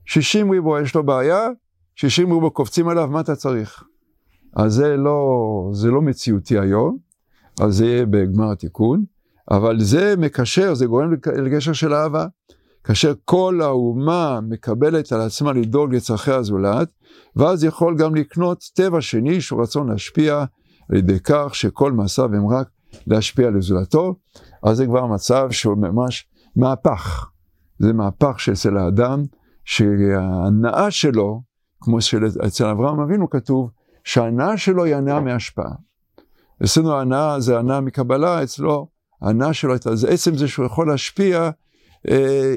60 0.05 0.51
ריבו 0.51 0.79
יש 0.79 0.95
לו 0.95 1.03
בעיה, 1.03 1.47
60 1.95 2.33
ריבו 2.33 2.51
קופצים 2.51 2.87
עליו, 2.87 3.07
מה 3.07 3.19
אתה 3.19 3.35
צריך? 3.35 3.83
אז 4.55 4.73
זה 4.73 4.97
לא, 4.97 5.69
זה 5.73 5.91
לא 5.91 6.01
מציאותי 6.01 6.59
היום, 6.59 6.97
אז 7.61 7.75
זה 7.75 7.85
יהיה 7.85 8.05
בגמר 8.05 8.51
התיקון, 8.51 9.03
אבל 9.51 9.79
זה 9.79 10.15
מקשר, 10.17 10.73
זה 10.73 10.85
גורם 10.85 11.13
לגשר 11.43 11.73
של 11.73 11.93
אהבה. 11.93 12.25
כאשר 12.83 13.13
כל 13.25 13.59
האומה 13.63 14.39
מקבלת 14.41 15.11
על 15.11 15.21
עצמה 15.21 15.53
לדאוג 15.53 15.95
לצרכי 15.95 16.31
הזולת, 16.31 16.89
ואז 17.35 17.63
יכול 17.63 17.97
גם 17.97 18.15
לקנות 18.15 18.63
טבע 18.73 19.01
שני 19.01 19.41
שהוא 19.41 19.61
רצון 19.61 19.89
להשפיע 19.89 20.43
על 20.89 20.97
ידי 20.97 21.19
כך 21.23 21.55
שכל 21.55 21.91
מעשיו 21.91 22.25
הם 22.25 22.47
רק 22.47 22.69
להשפיע 23.07 23.47
על 23.47 23.61
זולתו, 23.61 24.15
אז 24.63 24.77
זה 24.77 24.85
כבר 24.85 25.05
מצב 25.05 25.51
שהוא 25.51 25.77
ממש 25.77 26.27
מהפך. 26.55 27.29
זה 27.79 27.93
מהפך 27.93 28.39
שאצל 28.39 28.77
האדם, 28.77 29.23
שההנאה 29.65 30.91
שלו, 30.91 31.41
כמו 31.81 32.01
שאצל 32.01 32.65
אברהם 32.65 32.99
אבינו 32.99 33.29
כתוב, 33.29 33.69
שההנאה 34.03 34.57
שלו 34.57 34.83
היא 34.83 34.95
הנאה 34.95 35.19
מהשפעה. 35.19 35.71
אצלנו 36.63 36.93
ההנאה 36.93 37.39
זה 37.39 37.59
הנאה 37.59 37.81
מקבלה, 37.81 38.43
אצלו 38.43 38.87
ההנאה 39.21 39.53
שלו 39.53 39.73
הייתה, 39.73 39.95
זה 39.95 40.09
עצם 40.09 40.37
זה 40.37 40.47
שהוא 40.47 40.65
יכול 40.65 40.87
להשפיע, 40.87 41.49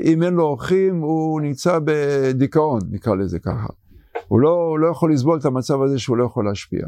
אם 0.05 0.23
אין 0.23 0.35
לו 0.35 0.43
אורחים 0.43 1.01
הוא 1.01 1.41
נמצא 1.41 1.79
בדיכאון, 1.85 2.81
נקרא 2.91 3.15
לזה 3.15 3.39
ככה. 3.39 3.67
הוא 4.29 4.41
לא, 4.41 4.51
הוא 4.51 4.79
לא 4.79 4.89
יכול 4.89 5.13
לסבול 5.13 5.39
את 5.39 5.45
המצב 5.45 5.83
הזה 5.83 5.99
שהוא 5.99 6.17
לא 6.17 6.25
יכול 6.25 6.45
להשפיע. 6.45 6.87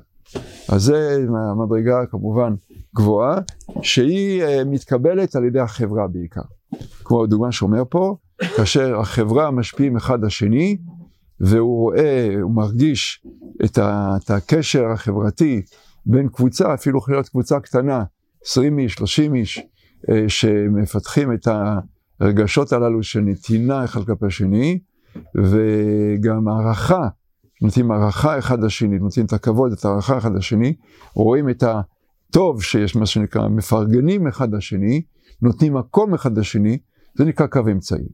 אז 0.68 0.82
זה 0.82 1.26
מדרגה 1.56 2.06
כמובן 2.10 2.54
גבוהה, 2.96 3.40
שהיא 3.82 4.42
אה, 4.42 4.64
מתקבלת 4.64 5.36
על 5.36 5.44
ידי 5.44 5.60
החברה 5.60 6.06
בעיקר. 6.06 6.40
כמו 7.04 7.24
הדוגמה 7.24 7.52
שאומר 7.52 7.82
פה, 7.88 8.16
כאשר 8.56 9.00
החברה 9.00 9.50
משפיעים 9.50 9.96
אחד 9.96 10.24
לשני, 10.24 10.76
והוא 11.40 11.78
רואה, 11.78 12.34
הוא 12.42 12.54
מרגיש 12.54 13.26
את, 13.64 13.78
ה, 13.78 14.16
את 14.24 14.30
הקשר 14.30 14.86
החברתי 14.86 15.62
בין 16.06 16.28
קבוצה, 16.28 16.74
אפילו 16.74 16.98
יכול 16.98 17.14
להיות 17.14 17.28
קבוצה 17.28 17.60
קטנה, 17.60 18.04
20 18.44 18.78
איש, 18.78 18.94
30 18.94 19.34
איש, 19.34 19.60
אה, 20.10 20.24
שמפתחים 20.28 21.32
את 21.32 21.48
הרגשות 22.20 22.72
הללו 22.72 23.02
של 23.02 23.20
נתינה 23.20 23.84
אחד 23.84 24.04
כלפי 24.04 24.26
השני, 24.26 24.78
וגם 25.36 26.48
הערכה, 26.48 27.08
נותנים 27.62 27.90
הערכה 27.90 28.38
אחד 28.38 28.62
לשני, 28.62 28.98
נותנים 28.98 29.26
את 29.26 29.32
הכבוד, 29.32 29.72
את 29.72 29.84
הערכה 29.84 30.18
אחד 30.18 30.34
לשני, 30.34 30.74
רואים 31.14 31.48
את 31.48 31.62
הטוב 31.62 32.62
שיש, 32.62 32.96
מה 32.96 33.06
שנקרא, 33.06 33.48
מפרגנים 33.48 34.26
אחד 34.26 34.54
לשני, 34.54 35.02
נותנים 35.42 35.74
מקום 35.74 36.14
אחד 36.14 36.38
לשני, 36.38 36.78
זה 37.14 37.24
נקרא 37.24 37.46
קו 37.46 37.60
אמצעי. 37.72 38.08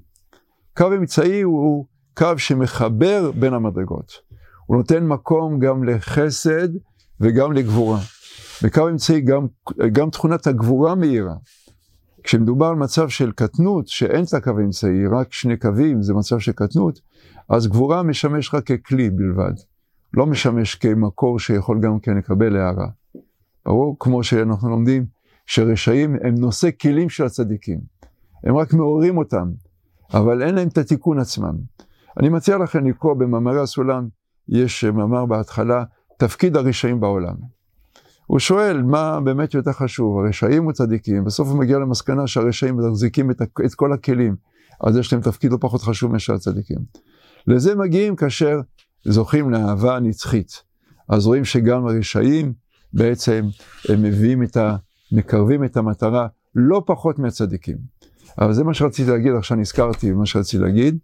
קו 0.76 0.86
אמצעי 0.92 1.42
הוא 1.42 1.86
קו 2.14 2.38
שמחבר 2.38 3.30
בין 3.30 3.54
המדרגות. 3.54 4.12
הוא 4.66 4.76
נותן 4.76 5.06
מקום 5.06 5.58
גם 5.58 5.84
לחסד 5.84 6.68
וגם 7.20 7.52
לגבורה. 7.52 8.00
בקו 8.62 8.88
אמצעי 8.88 9.20
גם, 9.20 9.46
גם 9.92 10.10
תכונת 10.10 10.46
הגבורה 10.46 10.94
מאירה. 10.94 11.34
כשמדובר 12.24 12.66
על 12.66 12.74
מצב 12.74 13.08
של 13.08 13.32
קטנות, 13.32 13.88
שאין 13.88 14.24
את 14.24 14.34
הקו 14.34 14.50
האמצעי, 14.58 15.06
רק 15.06 15.32
שני 15.32 15.56
קווים, 15.56 16.02
זה 16.02 16.14
מצב 16.14 16.38
של 16.38 16.52
קטנות, 16.52 17.00
אז 17.48 17.68
גבורה 17.68 18.02
משמש 18.02 18.54
רק 18.54 18.72
ככלי 18.72 19.10
בלבד. 19.10 19.52
לא 20.14 20.26
משמש 20.26 20.74
כמקור 20.74 21.38
שיכול 21.38 21.80
גם 21.80 22.00
כן 22.00 22.16
לקבל 22.16 22.56
הערה. 22.56 22.88
ברור? 23.66 23.96
כמו 24.00 24.24
שאנחנו 24.24 24.70
לומדים, 24.70 25.06
שרשעים 25.46 26.16
הם 26.22 26.34
נושא 26.34 26.68
כלים 26.80 27.08
של 27.08 27.24
הצדיקים. 27.24 27.80
הם 28.44 28.56
רק 28.56 28.72
מעוררים 28.72 29.18
אותם, 29.18 29.50
אבל 30.14 30.42
אין 30.42 30.54
להם 30.54 30.68
את 30.68 30.78
התיקון 30.78 31.18
עצמם. 31.18 31.54
אני 32.20 32.28
מציע 32.28 32.58
לכם 32.58 32.86
לקרוא 32.86 33.14
במאמרי 33.14 33.60
הסולם, 33.60 34.08
יש 34.48 34.84
מאמר 34.84 35.26
בהתחלה, 35.26 35.84
תפקיד 36.18 36.56
הרשעים 36.56 37.00
בעולם. 37.00 37.34
הוא 38.26 38.38
שואל 38.38 38.82
מה 38.82 39.20
באמת 39.20 39.54
יותר 39.54 39.72
חשוב, 39.72 40.18
הרשעים 40.18 40.66
או 40.66 40.72
צדיקים, 40.72 41.24
בסוף 41.24 41.48
הוא 41.48 41.58
מגיע 41.58 41.78
למסקנה 41.78 42.26
שהרשעים 42.26 42.76
מחזיקים 42.76 43.30
את, 43.30 43.42
את 43.42 43.74
כל 43.74 43.92
הכלים, 43.92 44.36
אז 44.86 44.96
יש 44.96 45.12
להם 45.12 45.22
תפקיד 45.22 45.52
לא 45.52 45.58
פחות 45.60 45.82
חשוב 45.82 46.12
מאשר 46.12 46.34
הצדיקים. 46.34 46.78
לזה 47.46 47.74
מגיעים 47.74 48.16
כאשר 48.16 48.60
זוכים 49.04 49.50
לאהבה 49.50 50.00
נצחית. 50.00 50.62
אז 51.08 51.26
רואים 51.26 51.44
שגם 51.44 51.86
הרשעים 51.86 52.52
בעצם 52.92 53.46
הם 53.88 54.02
מביאים 54.02 54.42
את 54.42 54.56
ה... 54.56 54.76
מקרבים 55.12 55.64
את 55.64 55.76
המטרה 55.76 56.26
לא 56.54 56.82
פחות 56.86 57.18
מהצדיקים. 57.18 57.76
אבל 58.38 58.52
זה 58.52 58.64
מה 58.64 58.74
שרציתי 58.74 59.10
להגיד, 59.10 59.32
עכשיו 59.38 59.56
נזכרתי 59.56 60.12
במה 60.12 60.26
שרציתי 60.26 60.62
להגיד, 60.62 60.98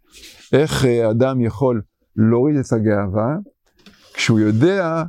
איך 0.52 0.84
אה, 0.84 1.10
אדם 1.10 1.40
יכול 1.40 1.82
להוריד 2.16 2.56
את 2.56 2.72
הגאווה, 2.72 3.36
כשהוא 4.14 4.40
יודע 4.40 5.02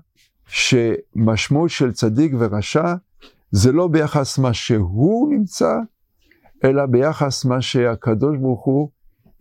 שמשמעות 0.52 1.70
של 1.70 1.92
צדיק 1.92 2.34
ורשע 2.40 2.94
זה 3.52 3.72
לא 3.72 3.88
ביחס 3.88 4.38
מה 4.38 4.54
שהוא 4.54 5.34
נמצא, 5.34 5.74
אלא 6.64 6.86
ביחס 6.86 7.46
מה 7.46 7.62
שהקדוש 7.62 8.38
ברוך 8.38 8.66
הוא 8.66 8.90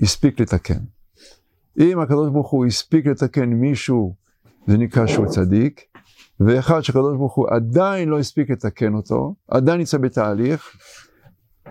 הספיק 0.00 0.40
לתקן. 0.40 0.80
אם 1.80 2.00
הקדוש 2.00 2.30
ברוך 2.30 2.50
הוא 2.50 2.66
הספיק 2.66 3.06
לתקן 3.06 3.48
מישהו, 3.48 4.14
זה 4.66 4.76
נקרא 4.76 5.06
שהוא 5.06 5.26
צדיק, 5.26 5.80
ואחד 6.40 6.80
שהקדוש 6.80 7.16
ברוך 7.16 7.34
הוא 7.34 7.46
עדיין 7.50 8.08
לא 8.08 8.18
הספיק 8.18 8.50
לתקן 8.50 8.94
אותו, 8.94 9.34
עדיין 9.48 9.78
נמצא 9.78 9.98
בתהליך, 9.98 10.76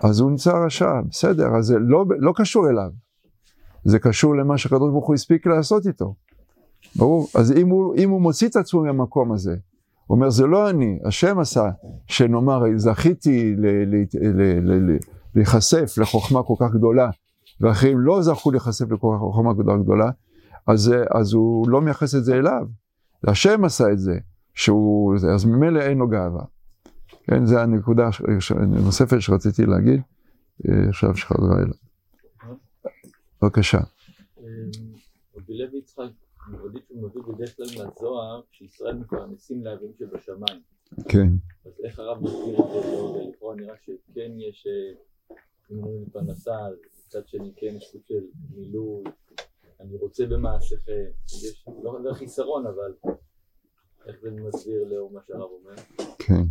אז 0.02 0.20
הוא 0.20 0.30
נמצא 0.30 0.52
רשע, 0.66 0.90
בסדר, 1.10 1.56
אז 1.56 1.64
זה 1.64 1.78
לא, 1.78 2.04
לא 2.18 2.32
קשור 2.36 2.68
אליו, 2.70 2.90
זה 3.84 3.98
קשור 3.98 4.36
למה 4.36 4.58
שהקדוש 4.58 4.90
ברוך 4.90 5.06
הוא 5.06 5.14
הספיק 5.14 5.46
לעשות 5.46 5.86
איתו. 5.86 6.14
ברור? 6.96 7.28
אז 7.34 7.52
אם 7.52 7.68
הוא, 7.68 7.94
אם 7.96 8.10
הוא 8.10 8.20
מוציא 8.20 8.48
את 8.48 8.56
עצמו 8.56 8.82
מהמקום 8.82 9.32
הזה, 9.32 9.56
הוא 10.06 10.16
אומר, 10.16 10.30
זה 10.30 10.46
לא 10.46 10.70
אני, 10.70 10.98
השם 11.04 11.38
עשה, 11.38 11.70
שנאמר, 12.06 12.62
זכיתי 12.76 13.56
להיחשף 15.34 15.98
לחוכמה 15.98 16.42
כל 16.42 16.54
כך 16.58 16.72
גדולה, 16.74 17.10
ואחרים 17.60 17.98
לא 17.98 18.22
זכו 18.22 18.50
להיחשף 18.50 18.90
לחוכמה 18.90 19.54
כל 19.54 19.62
כך 19.66 19.82
גדולה, 19.82 20.10
אז, 20.66 20.94
אז 21.14 21.32
הוא 21.32 21.68
לא 21.68 21.80
מייחס 21.80 22.14
את 22.14 22.24
זה 22.24 22.34
אליו. 22.34 22.66
השם 23.24 23.64
עשה 23.64 23.92
את 23.92 23.98
זה, 23.98 24.18
שהוא, 24.54 25.14
אז 25.34 25.44
ממילא 25.44 25.80
אין 25.80 25.98
לו 25.98 26.08
גאווה. 26.08 26.44
כן, 27.24 27.46
זו 27.46 27.58
הנקודה 27.58 28.08
הנוספת 28.50 29.20
שרציתי 29.20 29.66
להגיד, 29.66 30.00
אה, 30.68 30.88
עכשיו 30.88 31.16
שחזרה 31.16 31.56
אליו. 31.56 31.74
בבקשה. 33.42 33.78
רבי 35.36 35.58
לוי 35.58 35.78
יצחק 35.78 36.29
מודיע 36.48 36.80
שהוא 36.88 37.02
מביא 37.02 37.22
בדרך 37.22 37.56
כלל 37.56 37.66
מהזוהר, 37.66 38.40
שישראל 38.50 38.96
מפרנסים 38.96 39.64
לאבים 39.64 39.92
שבשמיים. 39.98 40.60
כן. 41.08 41.26
אז 41.64 41.72
איך 41.84 41.98
הרב 41.98 42.22
מסביר 42.22 42.58
את 42.60 42.70
זה 42.72 43.02
ולכאורה 43.02 43.54
נראה 43.54 43.74
שכן 43.76 44.32
יש, 44.38 44.66
אה, 44.66 45.36
אם 45.70 45.76
אומרים 45.76 46.10
פרנסה, 46.12 46.56
מצד 47.06 47.28
שני 47.28 47.52
כן 47.56 47.76
יש 47.76 47.88
סוג 47.92 48.02
של 48.08 48.24
מילוי, 48.54 49.04
אני 49.80 49.96
רוצה 49.96 50.26
במעשיכם, 50.26 51.04
יש, 51.26 51.66
לא 51.82 52.12
חיסרון, 52.14 52.66
אבל 52.66 52.94
איך 54.06 54.16
זה 54.22 54.30
מסביר 54.30 54.84
לאור 54.84 55.12
מה 55.12 55.20
שהרב 55.26 55.48
אומר? 55.50 55.74
כן. 56.18 56.42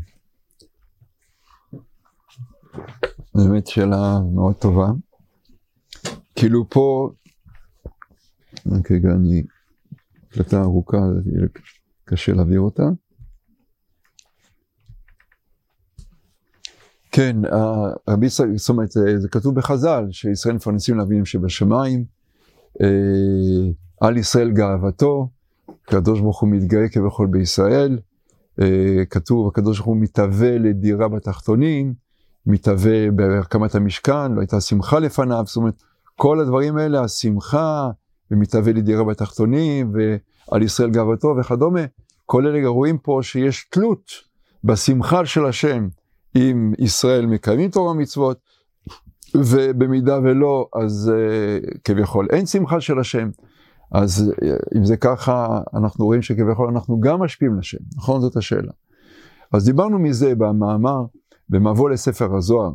באמת 3.35 3.67
שאלה 3.67 4.19
מאוד 4.33 4.55
טובה. 4.55 4.87
כאילו 6.35 6.69
פה, 6.69 7.09
רגע, 8.91 9.09
אני 9.09 9.43
הקלטה 10.31 10.61
ארוכה, 10.61 10.97
קשה 12.05 12.33
להעביר 12.33 12.59
אותה. 12.59 12.83
כן, 17.11 17.35
רבי 18.09 18.25
ישראל, 18.25 18.57
זאת 18.57 18.69
אומרת, 18.69 18.91
זה 18.91 19.27
כתוב 19.31 19.55
בחז"ל, 19.55 20.07
שישראל 20.11 20.55
מפרנסים 20.55 20.97
לאביהם 20.97 21.25
שבשמיים, 21.25 22.05
אה, 22.81 22.87
על 24.01 24.17
ישראל 24.17 24.51
גאוותו, 24.51 25.29
הקדוש 25.87 26.19
ברוך 26.19 26.41
הוא 26.41 26.49
מתגאה 26.49 26.89
כבכל 26.89 27.27
בישראל, 27.27 27.99
אה, 28.61 29.05
כתוב, 29.09 29.47
הקדוש 29.47 29.77
ברוך 29.77 29.87
הוא 29.87 29.97
מתהווה 29.97 30.57
לדירה 30.57 31.07
בתחתונים, 31.07 31.93
מתהווה 32.45 33.11
בהקמת 33.11 33.75
המשכן, 33.75 34.31
לא 34.31 34.41
הייתה 34.41 34.61
שמחה 34.61 34.99
לפניו, 34.99 35.43
זאת 35.47 35.55
אומרת, 35.55 35.83
כל 36.15 36.39
הדברים 36.39 36.77
האלה, 36.77 37.01
השמחה, 37.01 37.89
ומתהווה 38.31 38.73
לדירה 38.73 39.03
בתחתונים, 39.03 39.93
ועל 39.93 40.63
ישראל 40.63 40.89
גאוותו 40.89 41.35
וכדומה, 41.39 41.81
כל 42.25 42.47
אלה 42.47 42.67
רואים 42.67 42.97
פה 42.97 43.19
שיש 43.21 43.67
תלות 43.71 44.11
בשמחה 44.63 45.25
של 45.25 45.45
השם, 45.45 45.87
אם 46.35 46.73
ישראל 46.79 47.25
מקיימים 47.25 47.69
תורה 47.69 47.91
ומצוות, 47.91 48.39
ובמידה 49.35 50.19
ולא, 50.23 50.69
אז 50.75 51.11
uh, 51.11 51.79
כביכול 51.83 52.27
אין 52.29 52.45
שמחה 52.45 52.81
של 52.81 52.99
השם. 52.99 53.29
אז 53.91 54.33
uh, 54.35 54.77
אם 54.77 54.85
זה 54.85 54.97
ככה, 54.97 55.61
אנחנו 55.73 56.05
רואים 56.05 56.21
שכביכול 56.21 56.69
אנחנו 56.69 56.99
גם 56.99 57.19
משפיעים 57.19 57.59
לשם, 57.59 57.77
נכון? 57.95 58.21
זאת 58.21 58.37
השאלה. 58.37 58.71
אז 59.53 59.65
דיברנו 59.65 59.99
מזה 59.99 60.35
במאמר, 60.35 61.05
במבוא 61.49 61.89
לספר 61.89 62.35
הזוהר. 62.35 62.71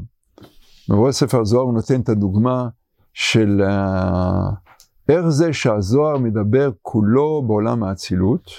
מבוא 0.91 1.09
לספר 1.09 1.41
הזוהר 1.41 1.65
הוא 1.65 1.75
נותן 1.75 2.01
את 2.01 2.09
הדוגמה 2.09 2.69
של 3.13 3.63
uh, 3.67 4.64
איך 5.09 5.29
זה 5.29 5.53
שהזוהר 5.53 6.19
מדבר 6.19 6.71
כולו 6.83 7.43
בעולם 7.47 7.83
האצילות, 7.83 8.51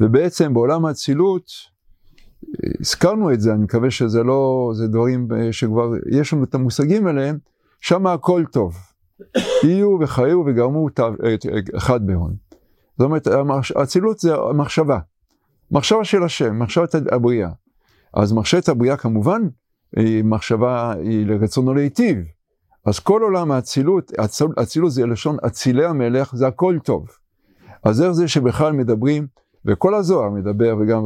ובעצם 0.00 0.54
בעולם 0.54 0.84
האצילות, 0.84 1.50
הזכרנו 2.80 3.32
את 3.32 3.40
זה, 3.40 3.54
אני 3.54 3.64
מקווה 3.64 3.90
שזה 3.90 4.22
לא, 4.22 4.70
זה 4.74 4.88
דברים 4.88 5.28
שכבר 5.50 5.92
יש 6.10 6.32
לנו 6.32 6.44
את 6.44 6.54
המושגים 6.54 7.06
עליהם, 7.06 7.38
שם 7.80 8.06
הכל 8.06 8.44
טוב. 8.52 8.76
יהיו 9.64 9.98
וחיו 10.00 10.42
וגרמו 10.46 10.88
אחד 11.76 12.06
בהון. 12.06 12.34
זאת 12.98 13.04
אומרת, 13.04 13.26
האצילות 13.76 14.18
זה 14.18 14.34
המחשבה. 14.34 14.98
מחשבה 15.70 16.04
של 16.04 16.22
השם, 16.22 16.58
מחשבת 16.58 16.94
הבריאה. 17.12 17.50
אז 18.14 18.32
מחשבת 18.32 18.68
הבריאה 18.68 18.96
כמובן, 18.96 19.42
היא 19.96 20.24
מחשבה, 20.24 20.92
היא 20.92 21.26
לרצונו 21.26 21.74
להיטיב. 21.74 22.18
אז 22.86 22.98
כל 22.98 23.22
עולם 23.22 23.52
האצילות, 23.52 24.12
אצילות 24.62 24.92
זה 24.92 25.06
לשון 25.06 25.36
אצילי 25.46 25.86
המלך, 25.86 26.34
זה 26.34 26.46
הכל 26.46 26.78
טוב. 26.84 27.06
אז 27.84 28.02
איך 28.02 28.10
זה 28.10 28.28
שבכלל 28.28 28.72
מדברים, 28.72 29.26
וכל 29.64 29.94
הזוהר 29.94 30.30
מדבר, 30.30 30.76
וגם 30.80 31.04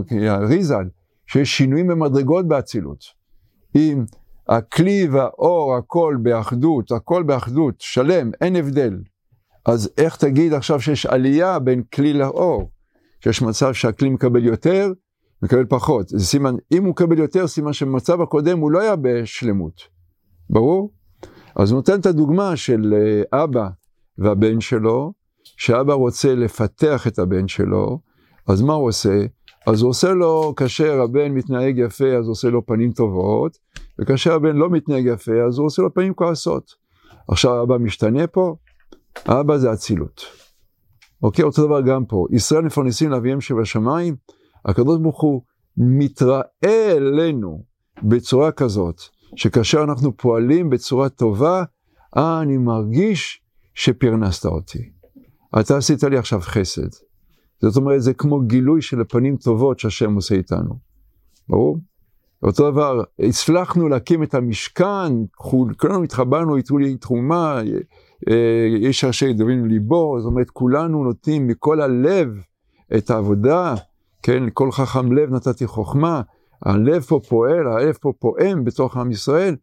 ריזל, 0.48 0.84
שיש 1.26 1.56
שינויים 1.56 1.86
במדרגות 1.86 2.48
באצילות. 2.48 3.04
אם 3.76 4.04
הכלי 4.48 5.08
והאור, 5.12 5.76
הכל 5.76 6.16
באחדות, 6.22 6.92
הכל 6.92 7.22
באחדות, 7.22 7.74
שלם, 7.78 8.30
אין 8.40 8.56
הבדל. 8.56 8.98
אז 9.66 9.90
איך 9.98 10.16
תגיד 10.16 10.52
עכשיו 10.52 10.80
שיש 10.80 11.06
עלייה 11.06 11.58
בין 11.58 11.82
כלי 11.82 12.12
לאור? 12.12 12.70
שיש 13.20 13.42
מצב 13.42 13.72
שהכלי 13.72 14.10
מקבל 14.10 14.44
יותר, 14.44 14.92
מקבל 15.42 15.64
פחות. 15.68 16.08
זה 16.08 16.26
סימן, 16.26 16.54
אם 16.72 16.84
הוא 16.84 16.90
מקבל 16.90 17.18
יותר, 17.18 17.46
סימן 17.46 17.72
שבמצב 17.72 18.20
הקודם 18.20 18.58
הוא 18.58 18.70
לא 18.70 18.80
היה 18.80 18.96
בשלמות. 18.96 19.80
ברור? 20.50 20.90
אז 21.56 21.70
הוא 21.70 21.76
נותן 21.76 22.00
את 22.00 22.06
הדוגמה 22.06 22.56
של 22.56 22.94
אה, 22.94 23.44
אבא 23.44 23.68
והבן 24.18 24.60
שלו, 24.60 25.12
שאבא 25.44 25.94
רוצה 25.94 26.34
לפתח 26.34 27.06
את 27.06 27.18
הבן 27.18 27.48
שלו, 27.48 27.98
אז 28.48 28.62
מה 28.62 28.72
הוא 28.74 28.88
עושה? 28.88 29.26
אז 29.66 29.82
הוא 29.82 29.90
עושה 29.90 30.12
לו, 30.12 30.54
כאשר 30.56 31.00
הבן 31.00 31.32
מתנהג 31.32 31.78
יפה, 31.78 32.16
אז 32.18 32.24
הוא 32.24 32.32
עושה 32.32 32.48
לו 32.48 32.66
פנים 32.66 32.92
טובות, 32.92 33.58
וכאשר 33.98 34.32
הבן 34.34 34.56
לא 34.56 34.70
מתנהג 34.70 35.06
יפה, 35.06 35.32
אז 35.48 35.58
הוא 35.58 35.66
עושה 35.66 35.82
לו 35.82 35.94
פנים 35.94 36.14
כועסות. 36.14 36.74
עכשיו 37.28 37.62
אבא 37.62 37.78
משתנה 37.78 38.26
פה, 38.26 38.56
אבא 39.26 39.56
זה 39.56 39.72
אצילות. 39.72 40.20
אוקיי, 41.22 41.44
אותו 41.44 41.66
דבר 41.66 41.80
גם 41.80 42.04
פה. 42.04 42.26
ישראל 42.30 42.62
מפרנסים 42.64 43.10
לאביהם 43.10 43.40
שבשמיים, 43.40 44.16
הקדוש 44.64 44.98
ברוך 44.98 45.22
הוא 45.22 45.42
מתראה 45.76 46.92
אלינו 46.96 47.62
בצורה 48.02 48.52
כזאת, 48.52 49.00
שכאשר 49.36 49.82
אנחנו 49.82 50.16
פועלים 50.16 50.70
בצורה 50.70 51.08
טובה, 51.08 51.64
אה, 52.16 52.40
אני 52.42 52.56
מרגיש 52.56 53.40
שפרנסת 53.74 54.46
אותי. 54.46 54.90
אתה 55.60 55.76
עשית 55.76 56.02
לי 56.02 56.18
עכשיו 56.18 56.40
חסד. 56.40 56.88
זאת 57.60 57.76
אומרת, 57.76 58.02
זה 58.02 58.14
כמו 58.14 58.40
גילוי 58.40 58.82
של 58.82 59.00
הפנים 59.00 59.36
טובות 59.36 59.78
שהשם 59.78 60.14
עושה 60.14 60.34
איתנו. 60.34 60.78
ברור? 61.48 61.78
אותו 62.42 62.70
דבר, 62.70 63.02
הצלחנו 63.18 63.88
להקים 63.88 64.22
את 64.22 64.34
המשכן, 64.34 65.12
כולנו 65.76 66.02
התחברנו, 66.04 66.58
יתנו 66.58 66.78
לי 66.78 66.96
תרומה, 66.96 67.60
יש 68.80 69.04
ראשי 69.04 69.32
דברים 69.32 69.66
ליבו, 69.66 70.20
זאת 70.20 70.30
אומרת, 70.30 70.50
כולנו 70.50 71.04
נותנים 71.04 71.46
מכל 71.46 71.80
הלב 71.80 72.28
את 72.96 73.10
העבודה, 73.10 73.74
כן, 74.22 74.42
לכל 74.42 74.72
חכם 74.72 75.12
לב 75.12 75.30
נתתי 75.30 75.66
חוכמה, 75.66 76.22
הלב 76.64 77.02
פה 77.02 77.20
פועל, 77.28 77.66
הלב 77.66 77.94
פה 78.00 78.12
פועם 78.18 78.64
בתוך 78.64 78.96
עם 78.96 79.10
ישראל. 79.10 79.56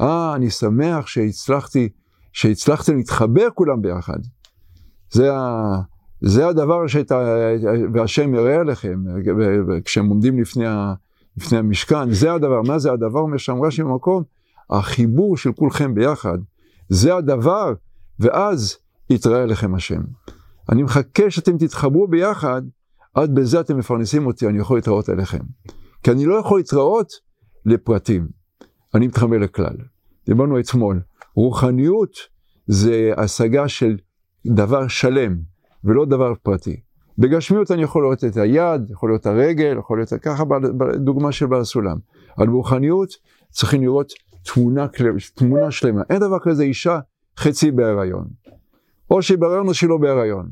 אה, 0.00 0.34
אני 0.34 0.50
שמח 0.50 1.06
שהצלחתי, 1.06 1.88
שהצלחתם 2.32 2.96
להתחבר 2.96 3.48
כולם 3.54 3.82
ביחד. 3.82 4.18
זה 5.10 5.34
ה... 5.34 5.80
זה 6.20 6.46
הדבר 6.46 6.86
שאתה, 6.86 7.34
והשם 7.92 8.34
יראה 8.34 8.60
עליכם, 8.60 9.04
כשהם 9.84 10.08
עומדים 10.08 10.38
לפני, 10.38 10.66
ה, 10.66 10.94
לפני 11.36 11.58
המשכן, 11.58 12.10
זה 12.10 12.32
הדבר, 12.32 12.62
מה 12.62 12.78
זה 12.78 12.92
הדבר? 12.92 13.20
אומר 13.20 13.36
שם 13.36 13.62
רש"י 13.62 13.82
במקום, 13.82 14.22
החיבור 14.70 15.36
של 15.36 15.52
כולכם 15.52 15.94
ביחד, 15.94 16.38
זה 16.88 17.14
הדבר, 17.14 17.72
ואז 18.20 18.76
יתראה 19.10 19.42
עליכם 19.42 19.74
השם. 19.74 20.00
אני 20.68 20.82
מחכה 20.82 21.30
שאתם 21.30 21.58
תתחברו 21.58 22.08
ביחד, 22.08 22.62
עד 23.14 23.34
בזה 23.34 23.60
אתם 23.60 23.78
מפרנסים 23.78 24.26
אותי, 24.26 24.46
אני 24.46 24.58
יכול 24.58 24.76
להתראות 24.76 25.08
עליכם. 25.08 25.42
כי 26.02 26.10
אני 26.10 26.24
לא 26.24 26.34
יכול 26.34 26.58
להתראות 26.58 27.12
לפרטים, 27.66 28.28
אני 28.94 29.06
מתחבר 29.06 29.38
לכלל. 29.38 29.76
דיברנו 30.26 30.60
אתמול, 30.60 31.00
רוחניות 31.34 32.12
זה 32.66 33.12
השגה 33.16 33.68
של 33.68 33.96
דבר 34.46 34.88
שלם. 34.88 35.36
ולא 35.84 36.04
דבר 36.04 36.32
פרטי. 36.42 36.80
בגשמיות 37.18 37.70
אני 37.70 37.82
יכול 37.82 38.02
לראות 38.02 38.24
את 38.24 38.36
היד, 38.36 38.90
יכול 38.90 39.10
להיות 39.10 39.26
הרגל, 39.26 39.76
יכול 39.78 39.98
להיות 39.98 40.12
ככה 40.22 40.44
בדוגמה 40.44 41.32
של 41.32 41.46
בעל 41.46 41.60
הסולם. 41.60 41.96
אבל 42.38 42.46
ברוחניות 42.46 43.08
צריכים 43.50 43.82
לראות 43.82 44.12
תמונה, 44.44 44.86
תמונה 45.34 45.70
שלמה. 45.70 46.02
אין 46.10 46.18
דבר 46.18 46.38
כזה 46.42 46.62
אישה 46.62 46.98
חצי 47.38 47.70
בהיריון. 47.70 48.26
או 49.10 49.22
שהיא 49.22 49.38
בהיריון 49.38 49.68
או 49.68 49.74
שהיא 49.74 49.90
לא 49.90 49.96
בהיריון. 49.96 50.48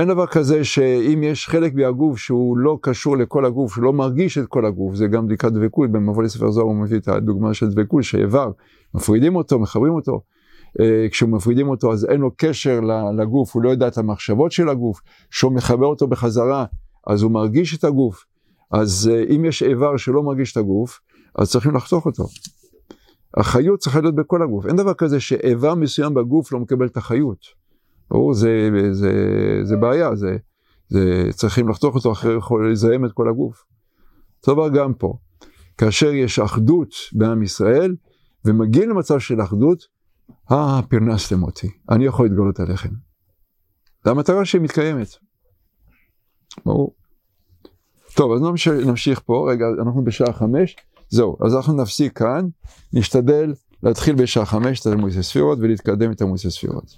אין 0.00 0.08
דבר 0.08 0.26
כזה 0.26 0.64
שאם 0.64 1.22
יש 1.22 1.48
חלק 1.48 1.74
מהגוף 1.74 2.18
שהוא 2.18 2.58
לא 2.58 2.78
קשור 2.82 3.16
לכל 3.16 3.44
הגוף, 3.44 3.74
שהוא 3.74 3.84
לא 3.84 3.92
מרגיש 3.92 4.38
את 4.38 4.46
כל 4.46 4.66
הגוף, 4.66 4.94
זה 4.94 5.06
גם 5.06 5.26
בדיקת 5.26 5.52
דבקות, 5.52 5.92
במבוא 5.92 6.22
לספר 6.22 6.50
זוהר 6.50 6.66
הוא 6.66 6.76
מביא 6.76 6.98
את 6.98 7.08
הדוגמה 7.08 7.54
של 7.54 7.68
דבקות, 7.68 8.04
שאיבר, 8.04 8.50
מפרידים 8.94 9.36
אותו, 9.36 9.58
מחברים 9.58 9.92
אותו. 9.92 10.20
אה, 10.80 11.06
כשמפרידים 11.10 11.68
אותו 11.68 11.92
אז 11.92 12.04
אין 12.04 12.20
לו 12.20 12.30
קשר 12.36 12.80
לגוף, 13.18 13.54
הוא 13.54 13.62
לא 13.62 13.70
יודע 13.70 13.88
את 13.88 13.98
המחשבות 13.98 14.52
של 14.52 14.68
הגוף, 14.68 15.00
כשהוא 15.30 15.52
מחבר 15.52 15.86
אותו 15.86 16.06
בחזרה 16.06 16.64
אז 17.06 17.22
הוא 17.22 17.32
מרגיש 17.32 17.78
את 17.78 17.84
הגוף, 17.84 18.24
אז 18.70 19.10
אה, 19.12 19.24
אם 19.36 19.44
יש 19.44 19.62
איבר 19.62 19.96
שלא 19.96 20.22
מרגיש 20.22 20.52
את 20.52 20.56
הגוף, 20.56 21.00
אז 21.38 21.50
צריכים 21.50 21.74
לחתוך 21.74 22.06
אותו. 22.06 22.24
החיות 23.36 23.80
צריכה 23.80 24.00
להיות 24.00 24.14
בכל 24.14 24.42
הגוף, 24.42 24.66
אין 24.66 24.76
דבר 24.76 24.94
כזה 24.94 25.20
שאיבר 25.20 25.74
מסוים 25.74 26.14
בגוף 26.14 26.52
לא 26.52 26.58
מקבל 26.58 26.86
את 26.86 26.96
החיות. 26.96 27.59
ברור, 28.10 28.34
זה, 28.34 28.70
זה, 28.92 29.12
זה 29.62 29.76
בעיה, 29.76 30.16
זה, 30.16 30.36
זה 30.88 31.28
צריכים 31.32 31.68
לחתוך 31.68 31.94
אותו 31.94 32.12
אחרי 32.12 32.36
יכול 32.36 32.72
לזהם 32.72 33.04
את 33.04 33.12
כל 33.12 33.28
הגוף. 33.28 33.64
אותו 34.40 34.54
דבר 34.54 34.68
גם 34.68 34.94
פה, 34.94 35.14
כאשר 35.78 36.12
יש 36.12 36.38
אחדות 36.38 36.94
בעם 37.12 37.42
ישראל, 37.42 37.96
ומגיעים 38.44 38.90
למצב 38.90 39.18
של 39.18 39.42
אחדות, 39.42 39.84
אה, 40.52 40.80
פרנסתם 40.88 41.42
אותי, 41.42 41.68
אני 41.90 42.04
יכול 42.04 42.26
להתגלות 42.26 42.60
עליכם. 42.60 42.90
זו 44.04 44.10
המטרה 44.10 44.44
שמתקיימת. 44.44 45.08
ברור. 46.66 46.94
טוב, 48.14 48.32
אז 48.32 48.40
נמשיך, 48.40 48.72
נמשיך 48.86 49.20
פה, 49.24 49.46
רגע, 49.50 49.66
אנחנו 49.82 50.04
בשעה 50.04 50.32
חמש, 50.32 50.76
זהו, 51.08 51.36
אז 51.46 51.54
אנחנו 51.54 51.82
נפסיק 51.82 52.18
כאן, 52.18 52.46
נשתדל 52.92 53.52
להתחיל 53.82 54.14
בשעה 54.14 54.46
חמש 54.46 54.80
את 54.80 54.86
המועצת 54.86 55.20
ספירות 55.20 55.58
ולהתקדם 55.60 56.12
את 56.12 56.20
המועצת 56.20 56.48
ספירות. 56.48 56.96